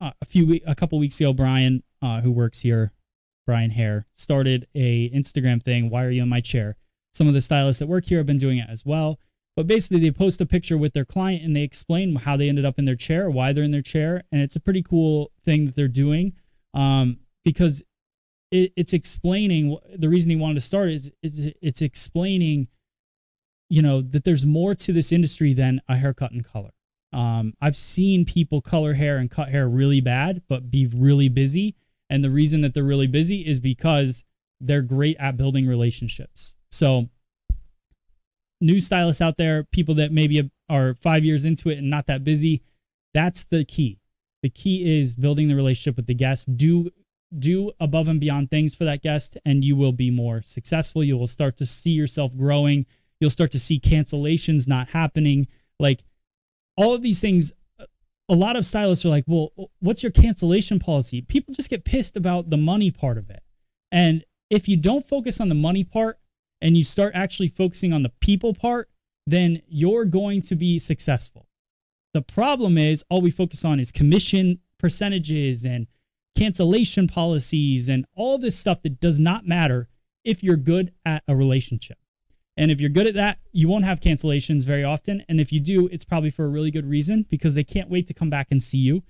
[0.00, 2.92] uh, a few a couple weeks ago, Brian, uh, who works here,
[3.46, 5.90] Brian Hare, started a Instagram thing.
[5.90, 6.76] Why are you in my chair?
[7.12, 9.18] Some of the stylists that work here have been doing it as well.
[9.58, 12.64] But basically, they post a picture with their client and they explain how they ended
[12.64, 15.66] up in their chair, why they're in their chair, and it's a pretty cool thing
[15.66, 16.34] that they're doing
[16.74, 17.82] um, because
[18.52, 22.68] it, it's explaining the reason he wanted to start is it's, it's explaining
[23.68, 26.70] you know, that there's more to this industry than a haircut and color.
[27.12, 31.74] Um, I've seen people color hair and cut hair really bad, but be really busy.
[32.08, 34.22] And the reason that they're really busy is because
[34.60, 36.54] they're great at building relationships.
[36.70, 37.08] So,
[38.60, 42.24] new stylists out there, people that maybe are five years into it and not that
[42.24, 42.62] busy,
[43.14, 43.98] that's the key.
[44.42, 46.56] The key is building the relationship with the guest.
[46.56, 46.90] Do
[47.38, 51.04] do above and beyond things for that guest, and you will be more successful.
[51.04, 52.86] You will start to see yourself growing.
[53.20, 55.46] You'll start to see cancellations not happening.
[55.78, 56.04] Like
[56.76, 57.52] all of these things
[58.28, 61.22] a lot of stylists are like, well, what's your cancellation policy?
[61.22, 63.42] People just get pissed about the money part of it.
[63.90, 66.18] And if you don't focus on the money part
[66.60, 68.88] and you start actually focusing on the people part,
[69.26, 71.46] then you're going to be successful.
[72.14, 75.86] The problem is all we focus on is commission percentages and
[76.36, 79.88] cancellation policies and all this stuff that does not matter
[80.24, 81.98] if you're good at a relationship.
[82.56, 85.24] And if you're good at that, you won't have cancellations very often.
[85.28, 88.06] And if you do, it's probably for a really good reason because they can't wait
[88.08, 89.04] to come back and see you.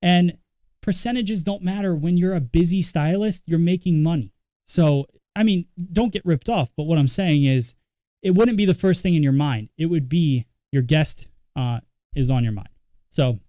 [0.00, 0.38] And
[0.82, 4.32] percentages don't matter when you're a busy stylist, you're making money.
[4.66, 6.70] So, I mean, don't get ripped off.
[6.76, 7.74] But what I'm saying is,
[8.22, 9.68] it wouldn't be the first thing in your mind.
[9.76, 11.80] It would be your guest uh,
[12.14, 12.68] is on your mind.
[13.08, 13.40] So,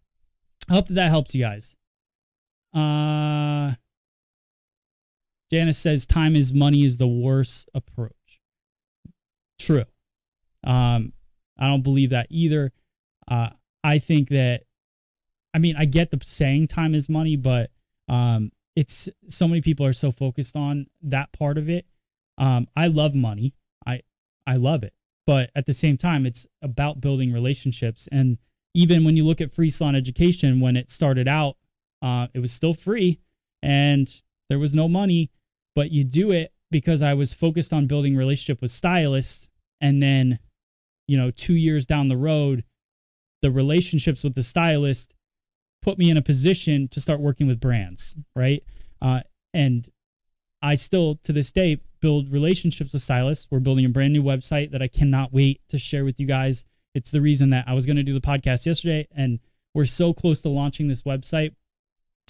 [0.69, 1.75] I hope that that helps you guys.
[2.73, 3.75] Uh,
[5.51, 8.13] Janice says time is money is the worst approach
[9.63, 9.85] true.
[10.63, 11.13] Um,
[11.57, 12.71] I don't believe that either.
[13.27, 13.49] Uh,
[13.83, 14.63] I think that,
[15.53, 17.71] I mean, I get the saying time is money, but
[18.07, 21.85] um, it's so many people are so focused on that part of it.
[22.37, 23.53] Um, I love money.
[23.85, 24.01] I
[24.47, 24.93] I love it,
[25.27, 28.07] but at the same time, it's about building relationships.
[28.11, 28.37] And
[28.73, 31.57] even when you look at free salon education, when it started out,
[32.01, 33.19] uh, it was still free,
[33.61, 35.31] and there was no money,
[35.75, 39.47] but you do it because I was focused on building relationship with stylists
[39.79, 40.39] and then
[41.07, 42.63] you know 2 years down the road
[43.43, 45.13] the relationships with the stylist
[45.83, 48.63] put me in a position to start working with brands right
[49.01, 49.21] uh,
[49.53, 49.89] and
[50.63, 53.47] I still to this day build relationships with stylists.
[53.51, 56.63] We're building a brand new website that I cannot wait to share with you guys.
[56.95, 59.39] It's the reason that I was going to do the podcast yesterday and
[59.73, 61.53] we're so close to launching this website,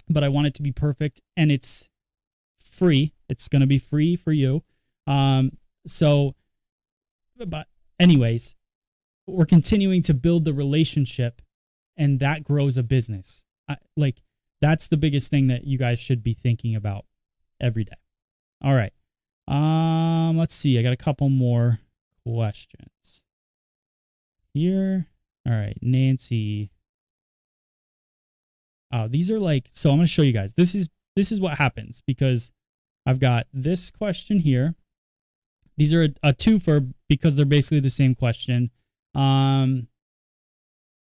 [0.09, 1.89] but I want it to be perfect and it's
[2.59, 3.13] free.
[3.29, 4.63] It's going to be free for you.
[5.05, 6.33] Um, so
[7.45, 7.67] but
[7.99, 8.55] anyways,
[9.27, 11.42] we're continuing to build the relationship
[11.97, 13.43] and that grows a business.
[13.67, 14.21] I, like
[14.61, 17.05] that's the biggest thing that you guys should be thinking about
[17.59, 17.93] every day.
[18.63, 18.93] All right.
[19.47, 20.79] Um, let's see.
[20.79, 21.79] I got a couple more
[22.25, 23.23] questions
[24.53, 25.07] here.
[25.47, 26.71] All right, Nancy.
[28.93, 29.89] Oh, these are like so.
[29.89, 30.53] I'm going to show you guys.
[30.53, 32.51] This is this is what happens because
[33.05, 34.75] I've got this question here,
[35.77, 38.71] these are a, a twofer because they're basically the same question.
[39.13, 39.87] Um,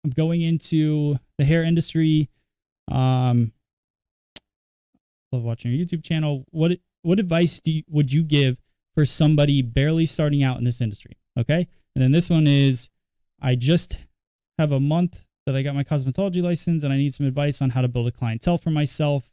[0.04, 2.28] I'm going into the hair industry.
[2.90, 3.52] Um,
[5.30, 6.44] love watching your YouTube channel.
[6.50, 8.60] What what advice do you, would you give
[8.94, 11.16] for somebody barely starting out in this industry?
[11.38, 12.90] Okay, and then this one is,
[13.40, 13.98] I just
[14.58, 17.70] have a month that I got my cosmetology license, and I need some advice on
[17.70, 19.30] how to build a clientele for myself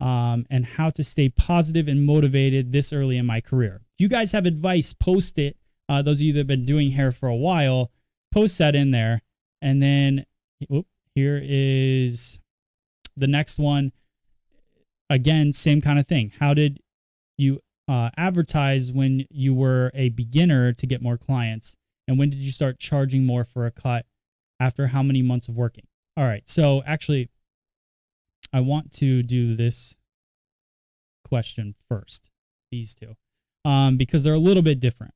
[0.00, 3.80] um, and how to stay positive and motivated this early in my career.
[3.94, 5.56] If you guys have advice, post it.
[5.88, 7.90] Uh, those of you that have been doing hair for a while,
[8.32, 9.22] post that in there.
[9.62, 10.26] And then
[10.68, 12.38] whoop, here is
[13.16, 13.92] the next one.
[15.08, 16.32] Again, same kind of thing.
[16.38, 16.80] How did
[17.36, 21.76] you uh, advertise when you were a beginner to get more clients?
[22.06, 24.06] And when did you start charging more for a cut
[24.58, 25.86] after how many months of working?
[26.16, 26.48] All right.
[26.48, 27.28] So actually,
[28.52, 29.96] I want to do this
[31.24, 32.30] question first,
[32.70, 33.16] these two,
[33.64, 35.14] um, because they're a little bit different.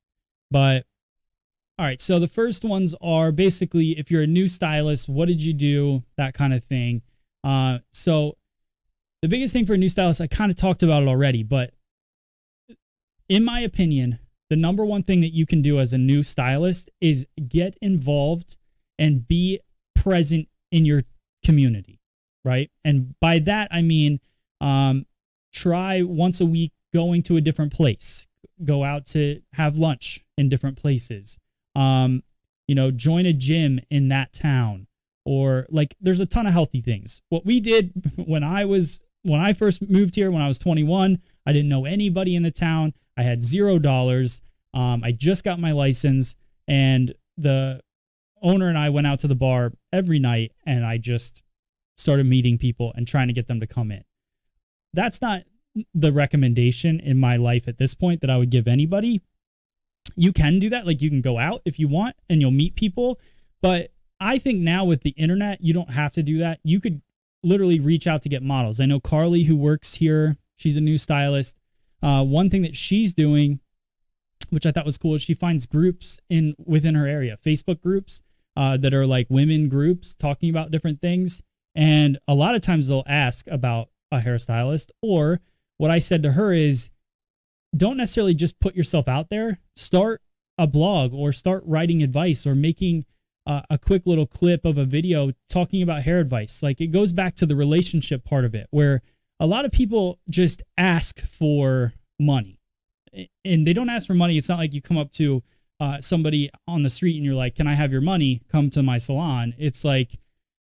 [0.51, 0.87] But
[1.79, 5.43] all right, so the first ones are basically if you're a new stylist, what did
[5.43, 6.05] you do?
[6.17, 7.03] That kind of thing.
[7.43, 8.37] Uh, so
[9.23, 11.73] the biggest thing for a new stylist, I kind of talked about it already, but
[13.29, 14.19] in my opinion,
[14.51, 18.57] the number one thing that you can do as a new stylist is get involved
[18.99, 19.61] and be
[19.95, 21.03] present in your
[21.45, 22.01] community
[22.45, 22.71] right?
[22.85, 24.21] And by that, I mean
[24.61, 25.07] um,
[25.53, 28.27] try once a week going to a different place,
[28.63, 31.39] go out to have lunch in different places,
[31.75, 32.23] um,
[32.67, 34.87] you know, join a gym in that town,
[35.25, 37.23] or like there's a ton of healthy things.
[37.29, 41.19] What we did when I was when I first moved here when I was 21,
[41.47, 42.93] I didn't know anybody in the town.
[43.17, 44.43] I had zero dollars.
[44.73, 46.35] Um, I just got my license,
[46.67, 47.81] and the
[48.43, 51.43] owner and I went out to the bar every night, and I just
[51.97, 54.05] started meeting people and trying to get them to come in.
[54.93, 55.45] That's not
[55.93, 59.23] the recommendation in my life at this point that I would give anybody.
[60.17, 60.87] You can do that.
[60.87, 63.19] Like you can go out if you want and you'll meet people.
[63.63, 66.61] But I think now with the internet, you don't have to do that.
[66.63, 67.03] You could
[67.43, 68.81] literally reach out to get models.
[68.81, 71.59] I know Carly, who works here, she's a new stylist.
[72.03, 73.61] Uh, one thing that she's doing,
[74.51, 78.21] which I thought was cool, is she finds groups in within her area, Facebook groups
[78.57, 81.43] uh, that are like women groups talking about different things.
[81.75, 84.91] And a lot of times they'll ask about a hairstylist.
[85.03, 85.41] Or
[85.77, 86.91] what I said to her is,
[87.77, 89.59] don't necessarily just put yourself out there.
[89.75, 90.23] Start
[90.59, 93.05] a blog or start writing advice or making
[93.47, 96.63] uh, a quick little clip of a video talking about hair advice.
[96.63, 99.03] Like it goes back to the relationship part of it, where
[99.41, 102.61] a lot of people just ask for money
[103.45, 104.37] and they don't ask for money.
[104.37, 105.43] It's not like you come up to
[105.81, 108.43] uh, somebody on the street and you're like, Can I have your money?
[108.51, 109.55] Come to my salon.
[109.59, 110.19] It's like,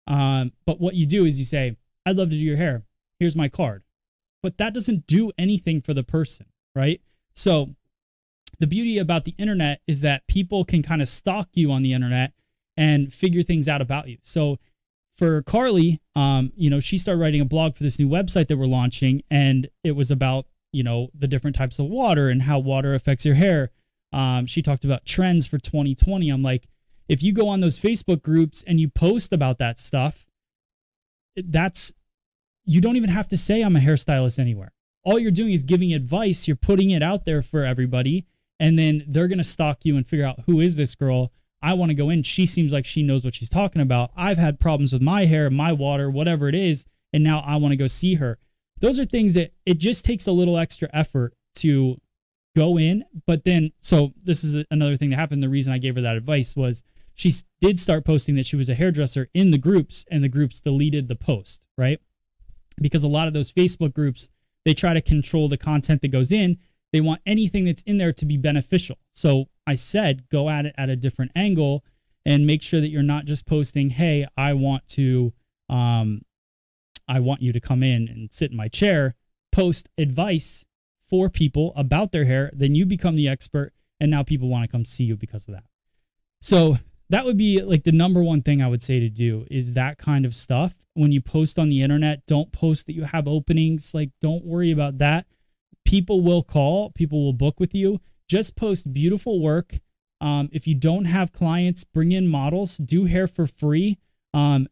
[0.08, 2.84] um, but what you do is you say, I'd love to do your hair.
[3.20, 3.84] Here's my card.
[4.44, 7.02] But that doesn't do anything for the person, right?
[7.34, 7.76] So
[8.60, 11.94] the beauty about the internet is that people can kind of stalk you on the
[11.94, 12.34] internet
[12.78, 14.18] and figure things out about you.
[14.22, 14.60] So
[15.16, 18.58] for Carly, um, you know, she started writing a blog for this new website that
[18.58, 22.60] we're launching, and it was about you know the different types of water and how
[22.60, 23.72] water affects your hair.
[24.12, 26.30] Um, she talked about trends for 2020.
[26.30, 26.68] I'm like,
[27.08, 30.28] if you go on those Facebook groups and you post about that stuff,
[31.36, 31.94] that's
[32.66, 34.74] you don't even have to say I'm a hairstylist anywhere.
[35.06, 36.48] All you're doing is giving advice.
[36.48, 38.26] You're putting it out there for everybody,
[38.60, 41.90] and then they're gonna stalk you and figure out who is this girl I want
[41.90, 42.24] to go in.
[42.24, 44.12] She seems like she knows what she's talking about.
[44.16, 47.72] I've had problems with my hair, my water, whatever it is, and now I want
[47.72, 48.38] to go see her.
[48.82, 52.00] Those are things that it just takes a little extra effort to
[52.56, 53.04] go in.
[53.26, 55.42] But then, so this is another thing that happened.
[55.42, 56.84] The reason I gave her that advice was
[57.16, 60.60] she did start posting that she was a hairdresser in the groups, and the groups
[60.60, 62.00] deleted the post, right?
[62.80, 64.30] Because a lot of those Facebook groups,
[64.66, 66.58] they try to control the content that goes in.
[66.92, 68.98] They want anything that's in there to be beneficial.
[69.14, 71.84] So I said go at it at a different angle
[72.26, 75.34] and make sure that you're not just posting, "Hey, I want to
[75.70, 76.22] um
[77.08, 79.16] I want you to come in and sit in my chair."
[79.52, 80.66] Post advice
[81.00, 84.72] for people about their hair, then you become the expert and now people want to
[84.72, 85.66] come see you because of that.
[86.42, 86.78] So,
[87.10, 89.98] that would be like the number one thing I would say to do is that
[89.98, 90.74] kind of stuff.
[90.94, 93.94] When you post on the internet, don't post that you have openings.
[93.94, 95.28] Like, don't worry about that.
[95.86, 99.80] People will call, people will book with you just post beautiful work.
[100.22, 103.98] Um, if you don't have clients, bring in models, do hair for free.
[104.34, 104.68] Um,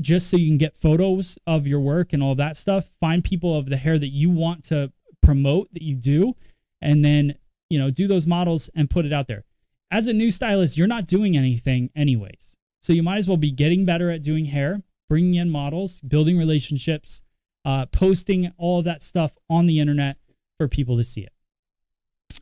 [0.00, 2.90] just so you can get photos of your work and all that stuff.
[3.00, 6.34] Find people of the hair that you want to promote that you do,
[6.82, 7.36] and then
[7.70, 9.45] you know do those models and put it out there.
[9.90, 13.52] As a new stylist, you're not doing anything anyways, so you might as well be
[13.52, 17.22] getting better at doing hair, bringing in models, building relationships,
[17.64, 20.16] uh, posting all of that stuff on the internet
[20.58, 21.32] for people to see it.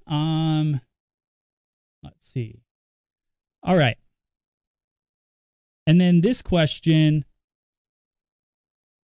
[0.06, 0.80] Um,
[2.02, 2.62] let's see.
[3.62, 3.96] All right.
[5.86, 7.24] And then this question,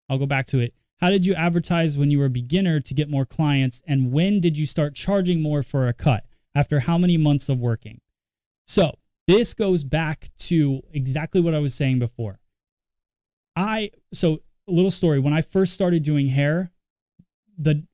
[0.08, 0.74] I'll go back to it.
[1.00, 3.82] How did you advertise when you were a beginner to get more clients?
[3.86, 6.24] And when did you start charging more for a cut?
[6.54, 8.00] After how many months of working?
[8.70, 8.94] So
[9.26, 12.38] this goes back to exactly what I was saying before.
[13.56, 15.18] I, so a little story.
[15.18, 16.70] When I first started doing hair,
[17.58, 17.84] the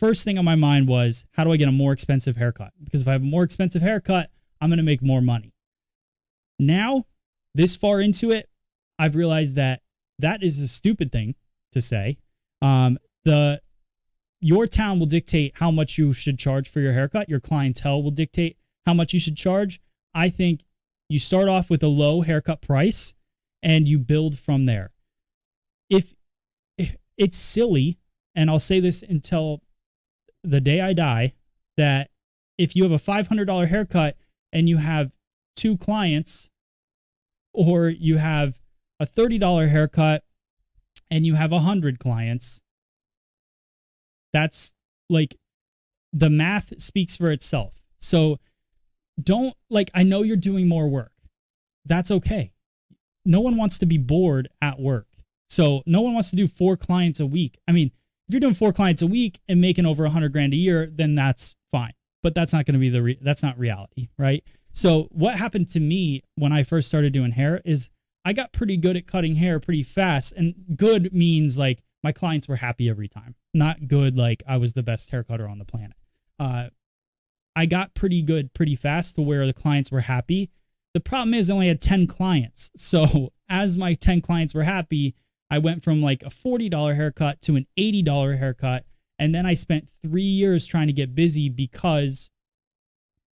[0.00, 2.72] first thing on my mind was how do I get a more expensive haircut?
[2.82, 5.54] Because if I have a more expensive haircut, I'm going to make more money.
[6.58, 7.04] Now,
[7.54, 8.48] this far into it,
[8.98, 9.82] I've realized that
[10.18, 11.36] that is a stupid thing
[11.70, 12.18] to say.
[12.60, 13.62] Um, the
[14.40, 17.28] your town will dictate how much you should charge for your haircut.
[17.28, 19.80] Your clientele will dictate how much you should charge.
[20.14, 20.64] I think
[21.08, 23.14] you start off with a low haircut price
[23.62, 24.90] and you build from there.
[25.88, 26.14] If,
[26.78, 27.98] if it's silly,
[28.34, 29.62] and I'll say this until
[30.42, 31.34] the day I die
[31.76, 32.10] that
[32.58, 34.16] if you have a $500 haircut
[34.52, 35.12] and you have
[35.56, 36.50] two clients,
[37.54, 38.60] or you have
[38.98, 40.24] a $30 haircut
[41.10, 42.62] and you have 100 clients,
[44.32, 44.72] that's
[45.10, 45.36] like
[46.12, 47.82] the math speaks for itself.
[47.98, 48.38] So
[49.20, 51.12] don't like, I know you're doing more work.
[51.84, 52.52] That's okay.
[53.24, 55.06] No one wants to be bored at work.
[55.48, 57.58] So no one wants to do four clients a week.
[57.68, 57.90] I mean,
[58.28, 60.86] if you're doing four clients a week and making over a hundred grand a year,
[60.90, 61.92] then that's fine.
[62.22, 64.44] But that's not going to be the re- that's not reality, right?
[64.72, 67.90] So what happened to me when I first started doing hair is
[68.24, 72.48] I got pretty good at cutting hair pretty fast, and good means like my clients
[72.48, 75.64] were happy every time, not good like I was the best hair cutter on the
[75.64, 75.96] planet.
[76.38, 76.68] Uh,
[77.54, 80.50] I got pretty good pretty fast to where the clients were happy.
[80.94, 82.70] The problem is I only had 10 clients.
[82.76, 85.14] So as my 10 clients were happy,
[85.50, 88.84] I went from like a $40 haircut to an $80 haircut.
[89.18, 92.30] And then I spent three years trying to get busy because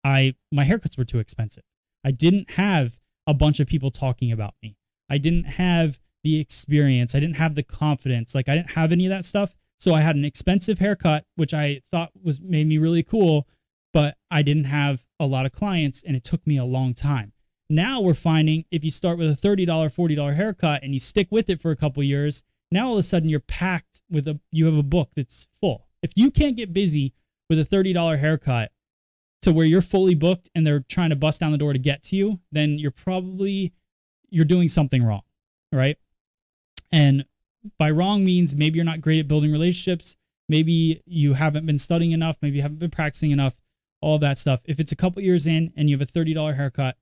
[0.05, 1.65] I my haircuts were too expensive.
[2.05, 4.77] I didn't have a bunch of people talking about me.
[5.11, 7.15] I didn't have the experience.
[7.15, 8.35] I didn't have the confidence.
[8.35, 9.55] Like I didn't have any of that stuff.
[9.79, 13.47] So I had an expensive haircut, which I thought was made me really cool,
[13.95, 17.33] but I didn't have a lot of clients and it took me a long time.
[17.71, 21.49] Now we're finding if you start with a $30, $40 haircut and you stick with
[21.49, 24.67] it for a couple years, now all of a sudden you're packed with a you
[24.67, 25.87] have a book that's full.
[26.03, 27.15] If you can't get busy
[27.49, 28.73] with a $30 haircut
[29.43, 32.03] to where you're fully booked and they're trying to bust down the door to get
[32.05, 33.73] to you, then you're probably
[34.29, 35.23] you're doing something wrong,
[35.71, 35.97] right?
[36.91, 37.27] And
[37.79, 40.17] by wrong means maybe you're not great at building relationships,
[40.49, 43.55] maybe you haven't been studying enough, maybe you haven't been practicing enough,
[44.05, 44.61] all that stuff.
[44.67, 46.97] If it's a couple years in and you have a $30 haircut,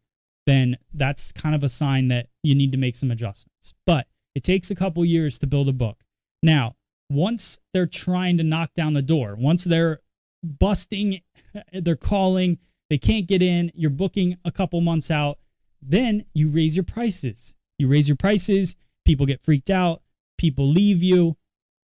[0.46, 3.74] then that's kind of a sign that you need to make some adjustments.
[3.84, 6.04] But it takes a couple years to build a book.
[6.42, 6.76] Now,
[7.10, 10.00] once they're trying to knock down the door, once they're
[10.42, 11.20] busting,
[11.72, 15.38] they're calling, they can't get in, you're booking a couple months out,
[15.80, 17.54] then you raise your prices.
[17.78, 20.02] You raise your prices, people get freaked out,
[20.38, 21.36] people leave you,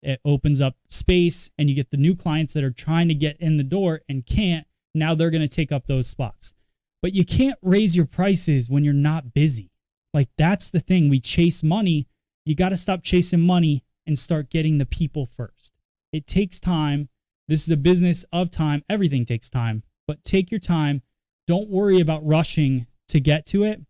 [0.02, 3.38] it opens up space, and you get the new clients that are trying to get
[3.40, 4.66] in the door and can't.
[4.94, 6.54] Now they're going to take up those spots.
[7.02, 9.72] But you can't raise your prices when you're not busy.
[10.14, 11.10] Like that's the thing.
[11.10, 12.08] We chase money.
[12.46, 15.74] You got to stop chasing money and start getting the people first.
[16.12, 17.10] It takes time.
[17.48, 18.84] This is a business of time.
[18.90, 21.02] Everything takes time, but take your time.
[21.48, 23.82] Don't worry about rushing to get to it.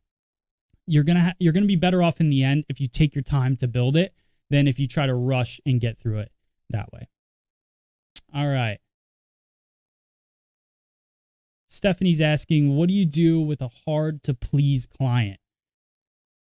[0.87, 2.87] You're going to ha- you're going to be better off in the end if you
[2.87, 4.13] take your time to build it
[4.49, 6.31] than if you try to rush and get through it
[6.69, 7.07] that way.
[8.33, 8.79] All right.
[11.71, 15.39] Stephanie's asking, what do you do with a hard to please client?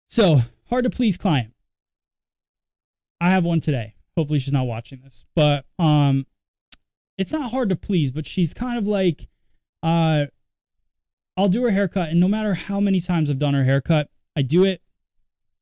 [0.07, 1.55] So, hard to please client.
[3.23, 3.95] I have one today.
[4.19, 5.25] Hopefully she's not watching this.
[5.35, 6.27] But um
[7.17, 9.29] it's not hard to please, but she's kind of like
[9.83, 10.27] uh
[11.39, 14.43] I'll do her haircut and no matter how many times I've done her haircut, I
[14.43, 14.83] do it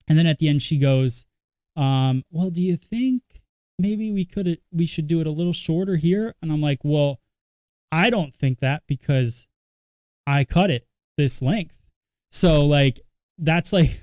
[0.09, 1.25] and then at the end she goes,
[1.77, 3.23] um, well, do you think
[3.79, 6.35] maybe we could we should do it a little shorter here?
[6.43, 7.21] And I'm like, well,
[7.93, 9.47] I don't think that because
[10.27, 11.81] I cut it this length.
[12.31, 13.01] So like
[13.39, 14.01] that's like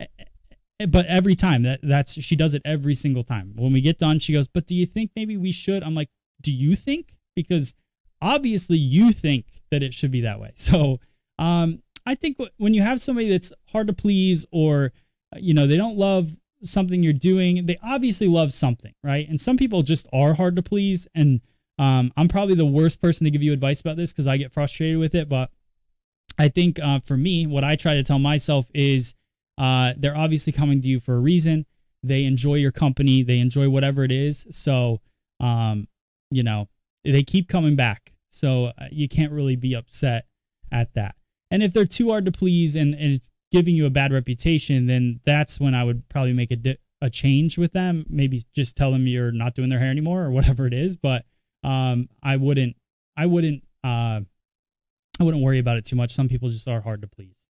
[0.88, 3.52] but every time that that's she does it every single time.
[3.56, 6.10] When we get done, she goes, "But do you think maybe we should?" I'm like,
[6.40, 7.74] "Do you think?" Because
[8.20, 10.52] obviously you think that it should be that way.
[10.56, 11.00] So,
[11.38, 14.92] um I think when you have somebody that's hard to please or
[15.36, 19.28] you know, they don't love something you're doing, they obviously love something, right?
[19.28, 21.42] And some people just are hard to please and
[21.78, 24.52] um, I'm probably the worst person to give you advice about this because I get
[24.52, 25.28] frustrated with it.
[25.28, 25.50] But
[26.38, 29.14] I think uh, for me, what I try to tell myself is
[29.56, 31.66] uh, they're obviously coming to you for a reason.
[32.02, 34.46] They enjoy your company, they enjoy whatever it is.
[34.50, 35.00] So,
[35.40, 35.88] um,
[36.30, 36.68] you know,
[37.04, 38.12] they keep coming back.
[38.30, 40.26] So uh, you can't really be upset
[40.70, 41.16] at that.
[41.50, 44.86] And if they're too hard to please and, and it's giving you a bad reputation,
[44.86, 48.04] then that's when I would probably make a, di- a change with them.
[48.08, 50.96] Maybe just tell them you're not doing their hair anymore or whatever it is.
[50.96, 51.24] But
[51.62, 52.76] um, I wouldn't,
[53.16, 54.20] I wouldn't, uh,
[55.20, 56.12] I wouldn't worry about it too much.
[56.12, 57.44] Some people just are hard to please.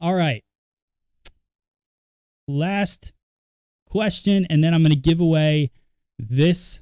[0.00, 0.44] All right.
[2.46, 3.12] Last
[3.90, 5.70] question, and then I'm going to give away
[6.18, 6.80] this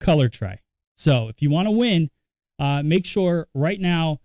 [0.00, 0.60] color tray.
[0.96, 2.10] So if you want to win,
[2.58, 4.20] uh, make sure right now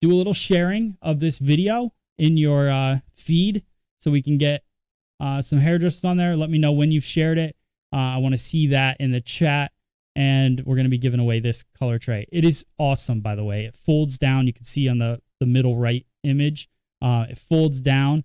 [0.00, 3.62] do a little sharing of this video in your uh, feed
[3.98, 4.64] so we can get
[5.20, 6.36] uh, some hairdressers on there.
[6.36, 7.56] Let me know when you've shared it.
[7.92, 9.72] Uh, I want to see that in the chat
[10.16, 12.26] and we're going to be giving away this color tray.
[12.30, 13.64] It is awesome, by the way.
[13.64, 14.46] It folds down.
[14.46, 16.68] You can see on the, the middle right image,
[17.02, 18.24] uh, it folds down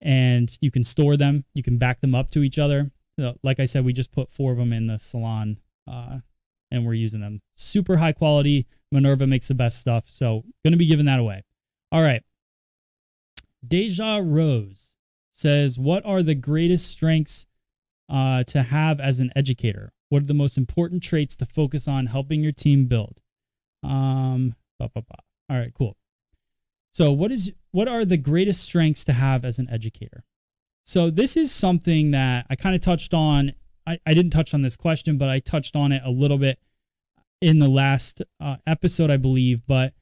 [0.00, 1.44] and you can store them.
[1.54, 2.90] You can back them up to each other.
[3.18, 6.18] So, like I said, we just put four of them in the salon uh,
[6.70, 7.42] and we're using them.
[7.54, 8.66] Super high quality.
[8.90, 10.04] Minerva makes the best stuff.
[10.06, 11.44] So, going to be giving that away.
[11.92, 12.22] All right.
[13.66, 14.94] Deja Rose
[15.32, 17.46] says, What are the greatest strengths
[18.08, 19.92] uh, to have as an educator?
[20.10, 23.20] What are the most important traits to focus on helping your team build?
[23.82, 24.54] Um.
[24.80, 24.92] All
[25.48, 25.96] right, cool.
[26.92, 30.24] So, what is what are the greatest strengths to have as an educator?
[30.84, 33.52] So, this is something that I kind of touched on.
[33.86, 36.58] I, I didn't touch on this question, but I touched on it a little bit
[37.40, 39.62] in the last uh, episode, I believe.
[39.66, 39.94] But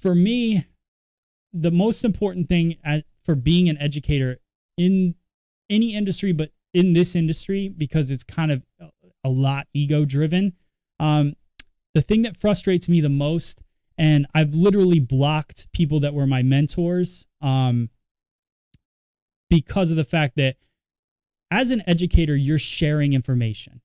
[0.00, 0.64] for me,
[1.52, 4.38] the most important thing at, for being an educator
[4.76, 5.16] in
[5.68, 8.62] any industry, but in this industry, because it's kind of
[9.28, 10.54] a lot ego driven.
[10.98, 11.34] Um,
[11.94, 13.62] the thing that frustrates me the most,
[13.96, 17.90] and I've literally blocked people that were my mentors um,
[19.48, 20.56] because of the fact that
[21.50, 23.80] as an educator, you're sharing information.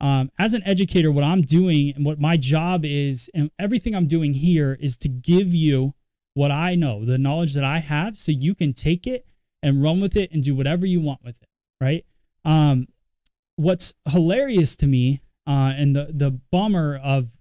[0.00, 4.06] um, as an educator, what I'm doing and what my job is, and everything I'm
[4.06, 5.94] doing here is to give you
[6.34, 9.24] what I know, the knowledge that I have, so you can take it
[9.62, 11.48] and run with it and do whatever you want with it.
[11.80, 12.04] Right.
[12.44, 12.88] Um,
[13.56, 17.32] what's hilarious to me, uh, and the the bummer of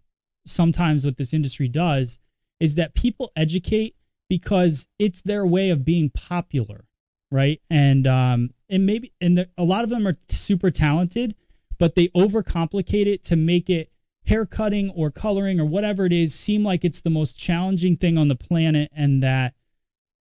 [0.46, 2.20] sometimes what this industry does
[2.60, 3.96] is that people educate
[4.30, 6.86] because it's their way of being popular,
[7.32, 7.62] right?
[7.70, 11.36] And um, and maybe and the, a lot of them are super talented,
[11.78, 13.92] but they overcomplicate it to make it
[14.26, 18.18] hair cutting or coloring or whatever it is seem like it's the most challenging thing
[18.18, 19.54] on the planet and that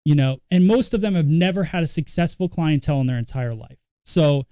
[0.06, 3.56] you know and most of them have never had a successful clientele in their entire
[3.56, 4.46] life so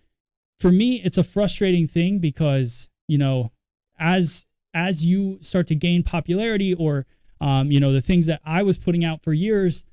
[0.60, 3.52] for me it's a frustrating thing because you know
[4.00, 7.06] as as you start to gain popularity or
[7.42, 9.86] um, you know the things that i was putting out for years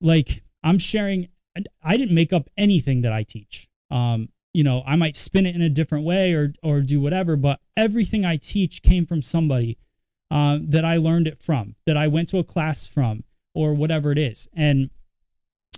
[0.00, 1.28] like i'm sharing
[1.82, 5.54] i didn't make up anything that i teach um, you know, I might spin it
[5.54, 9.76] in a different way or or do whatever, but everything I teach came from somebody
[10.30, 14.12] uh, that I learned it from, that I went to a class from, or whatever
[14.12, 14.48] it is.
[14.54, 14.90] And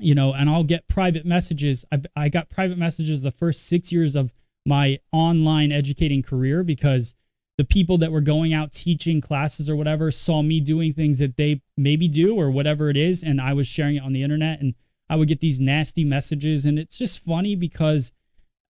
[0.01, 1.85] you know, and I'll get private messages.
[1.91, 4.33] I, I got private messages the first six years of
[4.65, 7.15] my online educating career because
[7.57, 11.37] the people that were going out teaching classes or whatever saw me doing things that
[11.37, 14.61] they maybe do or whatever it is, and I was sharing it on the internet,
[14.61, 14.75] and
[15.09, 18.13] I would get these nasty messages, and it's just funny because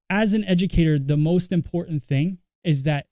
[0.09, 3.07] as an educator, the most important thing is that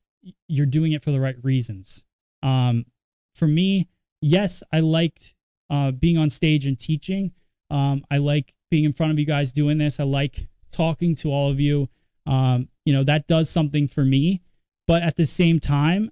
[0.47, 2.05] you're doing it for the right reasons.
[2.43, 2.87] Um,
[3.35, 3.89] for me,
[4.21, 5.35] yes, I liked
[5.71, 7.33] uh, being on stage and teaching.
[7.75, 9.99] Um, I like being in front of you guys doing this.
[9.99, 11.89] I like talking to all of you.
[12.27, 14.43] Um, you know, that does something for me.
[14.87, 16.11] But at the same time,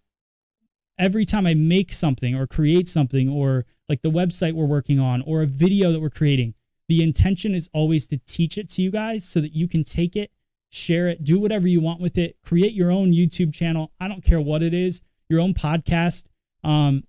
[0.99, 5.23] every time I make something or create something or like the website we're working on
[5.23, 6.55] or a video that we're creating,
[6.89, 10.17] the intention is always to teach it to you guys so that you can take
[10.17, 10.31] it
[10.73, 13.93] share it, do whatever you want with it, create your own YouTube channel.
[14.01, 16.25] I don't care what it is, your own podcast.
[16.65, 17.05] Um,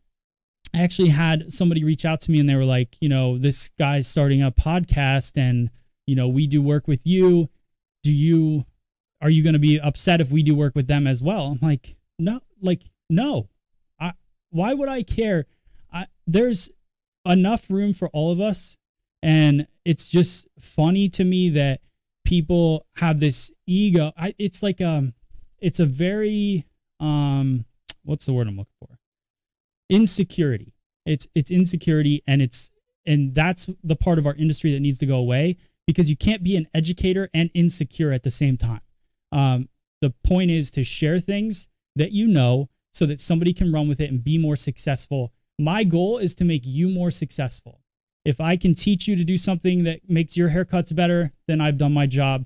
[0.73, 3.69] I actually had somebody reach out to me and they were like, you know, this
[3.77, 5.69] guy's starting a podcast and,
[6.07, 7.49] you know, we do work with you.
[8.01, 8.65] Do you,
[9.21, 11.57] are you going to be upset if we do work with them as well?
[11.61, 13.49] I'm like, no, like, no.
[13.99, 14.13] I,
[14.49, 15.45] why would I care?
[15.91, 16.69] I, there's
[17.25, 18.77] enough room for all of us.
[19.21, 21.81] And it's just funny to me that
[22.25, 24.11] people have this ego.
[24.17, 25.13] I, it's like um,
[25.59, 26.65] it's a very
[26.99, 27.65] um,
[28.03, 28.92] what's the word I'm looking for?
[29.89, 30.73] Insecurity.
[31.05, 32.71] It's it's insecurity, and it's
[33.05, 36.43] and that's the part of our industry that needs to go away because you can't
[36.43, 38.81] be an educator and insecure at the same time.
[39.31, 39.69] Um,
[40.01, 43.99] the point is to share things that you know so that somebody can run with
[43.99, 45.33] it and be more successful.
[45.59, 47.81] My goal is to make you more successful.
[48.23, 51.77] If I can teach you to do something that makes your haircuts better, then I've
[51.77, 52.45] done my job.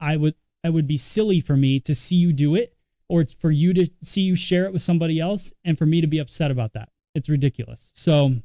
[0.00, 0.34] I would
[0.64, 2.74] it would be silly for me to see you do it
[3.08, 6.00] or it's for you to see you share it with somebody else and for me
[6.00, 6.90] to be upset about that.
[7.14, 7.92] It's ridiculous.
[7.94, 8.36] So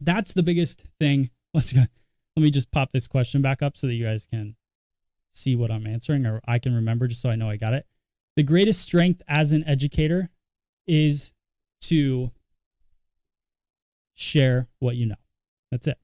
[0.00, 1.30] that's the biggest thing.
[1.54, 1.80] Let's go.
[2.36, 4.56] Let me just pop this question back up so that you guys can
[5.32, 7.86] see what I'm answering or I can remember just so I know I got it.
[8.36, 10.30] The greatest strength as an educator
[10.86, 11.32] is
[11.82, 12.32] to
[14.14, 15.14] share what you know.
[15.70, 15.98] That's it.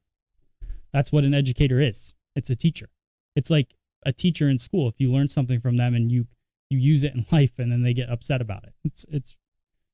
[0.93, 2.15] That's what an educator is.
[2.37, 2.89] It's a teacher.
[3.35, 3.75] It's like
[4.05, 4.89] a teacher in school.
[4.89, 6.27] If you learn something from them and you
[6.71, 8.75] you use it in life and then they get upset about it.
[8.85, 9.37] It's it's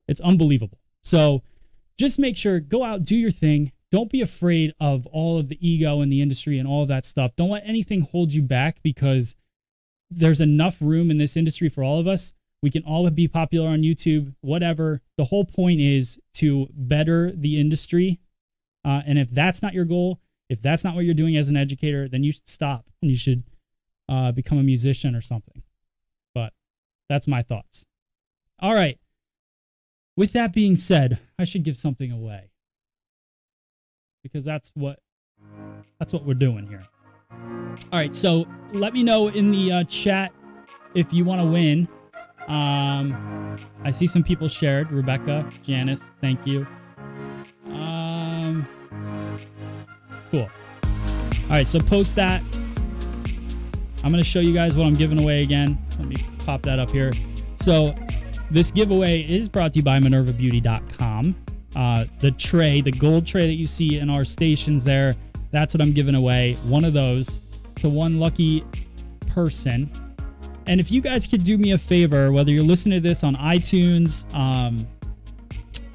[0.07, 0.79] it's unbelievable.
[1.03, 1.43] So
[1.99, 3.73] just make sure go out, do your thing.
[3.91, 7.05] Don't be afraid of all of the ego in the industry and all of that
[7.05, 7.37] stuff.
[7.37, 9.37] Don't let anything hold you back because
[10.11, 12.35] there's enough room in this industry for all of us.
[12.63, 15.03] We can all be popular on YouTube, whatever.
[15.17, 18.21] The whole point is to better the industry
[18.87, 21.57] uh, and if that's not your goal, if that's not what you're doing as an
[21.57, 23.43] educator, then you should stop and you should
[24.09, 25.65] uh, become a musician or something.
[27.09, 27.87] That's my thoughts.
[28.59, 28.99] All right.
[30.17, 32.51] With that being said, I should give something away
[34.23, 34.99] because that's what
[35.99, 36.85] that's what we're doing here.
[37.31, 40.33] All right, so let me know in the uh, chat
[40.95, 41.87] if you want to win.
[42.49, 44.91] Um, I see some people shared.
[44.91, 46.67] Rebecca, Janice, thank you.
[47.67, 48.67] Um,
[50.31, 50.51] Cool.
[51.45, 52.43] All right, so post that.
[54.07, 55.77] I'm going to show you guys what I'm giving away again.
[55.99, 57.13] Let me pop that up here.
[57.57, 57.93] So,
[58.53, 61.35] this giveaway is brought to you by MinervaBeauty.com.
[61.75, 65.13] Uh, the tray, the gold tray that you see in our stations there,
[65.51, 66.55] that's what I'm giving away.
[66.69, 67.41] One of those
[67.81, 68.65] to one lucky
[69.27, 69.91] person.
[70.69, 73.35] And if you guys could do me a favor, whether you're listening to this on
[73.35, 74.87] iTunes, um,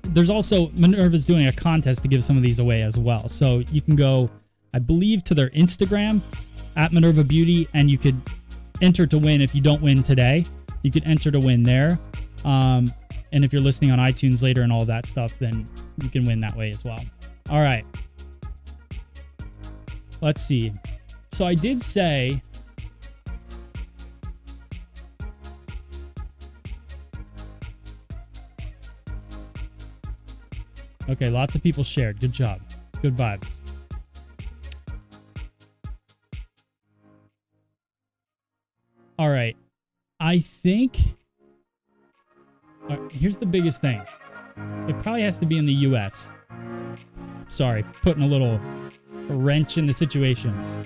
[0.03, 3.29] there's also Minerva's doing a contest to give some of these away as well.
[3.29, 4.29] So you can go,
[4.73, 6.21] I believe, to their Instagram
[6.75, 8.15] at Minerva Beauty, and you could
[8.81, 10.45] enter to win if you don't win today.
[10.83, 11.99] You could enter to win there.
[12.43, 12.91] Um,
[13.31, 15.67] and if you're listening on iTunes later and all that stuff, then
[16.01, 16.99] you can win that way as well.
[17.49, 17.85] All right.
[20.21, 20.73] Let's see.
[21.31, 22.41] So I did say
[31.09, 32.21] Okay, lots of people shared.
[32.21, 32.61] Good job.
[33.01, 33.59] Good vibes.
[39.21, 39.55] All right.
[40.19, 40.97] I think
[43.11, 44.01] here's the biggest thing.
[44.87, 46.31] It probably has to be in the US.
[47.47, 48.59] Sorry, putting a little
[49.27, 50.83] wrench in the situation.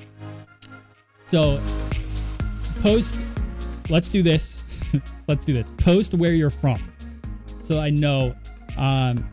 [1.24, 1.62] So,
[2.82, 3.22] post,
[3.90, 4.66] let's do this.
[5.30, 5.72] let's do this.
[5.78, 6.84] Post where you're from.
[7.62, 8.36] So I know
[8.76, 9.26] um,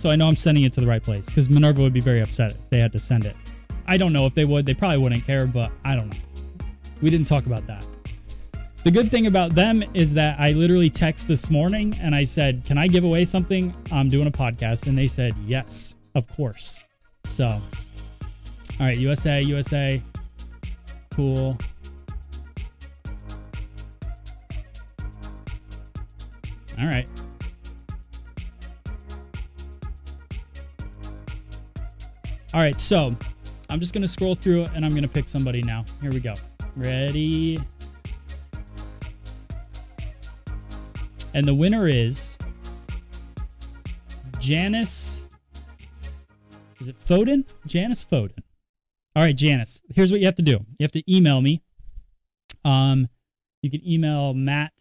[0.00, 2.22] So I know I'm sending it to the right place because Minerva would be very
[2.22, 3.36] upset if they had to send it.
[3.86, 4.64] I don't know if they would.
[4.64, 6.20] They probably wouldn't care, but I don't know.
[7.02, 7.86] We didn't talk about that.
[8.82, 12.64] The good thing about them is that I literally text this morning and I said,
[12.64, 13.74] Can I give away something?
[13.92, 14.86] I'm doing a podcast.
[14.86, 16.80] And they said, Yes, of course.
[17.24, 17.60] So, all
[18.80, 20.00] right, USA, USA.
[21.10, 21.58] Cool.
[26.78, 27.06] All right.
[32.52, 33.16] All right, so
[33.68, 35.84] I'm just going to scroll through and I'm going to pick somebody now.
[36.02, 36.34] Here we go.
[36.74, 37.60] Ready?
[41.32, 42.36] And the winner is
[44.40, 45.22] Janice.
[46.80, 47.44] Is it Foden?
[47.66, 48.42] Janice Foden.
[49.14, 49.82] All right, Janice.
[49.94, 50.58] Here's what you have to do.
[50.78, 51.62] You have to email me.
[52.64, 53.08] Um,
[53.62, 54.72] you can email Matt.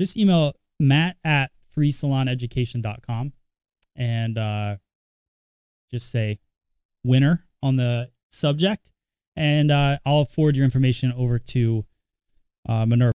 [0.00, 3.32] Just email Matt at freesaloneducation.com
[3.94, 4.76] and uh,
[5.90, 6.40] just say
[7.04, 8.90] winner on the subject,
[9.36, 11.84] and uh, I'll forward your information over to
[12.68, 13.12] uh, Minerva.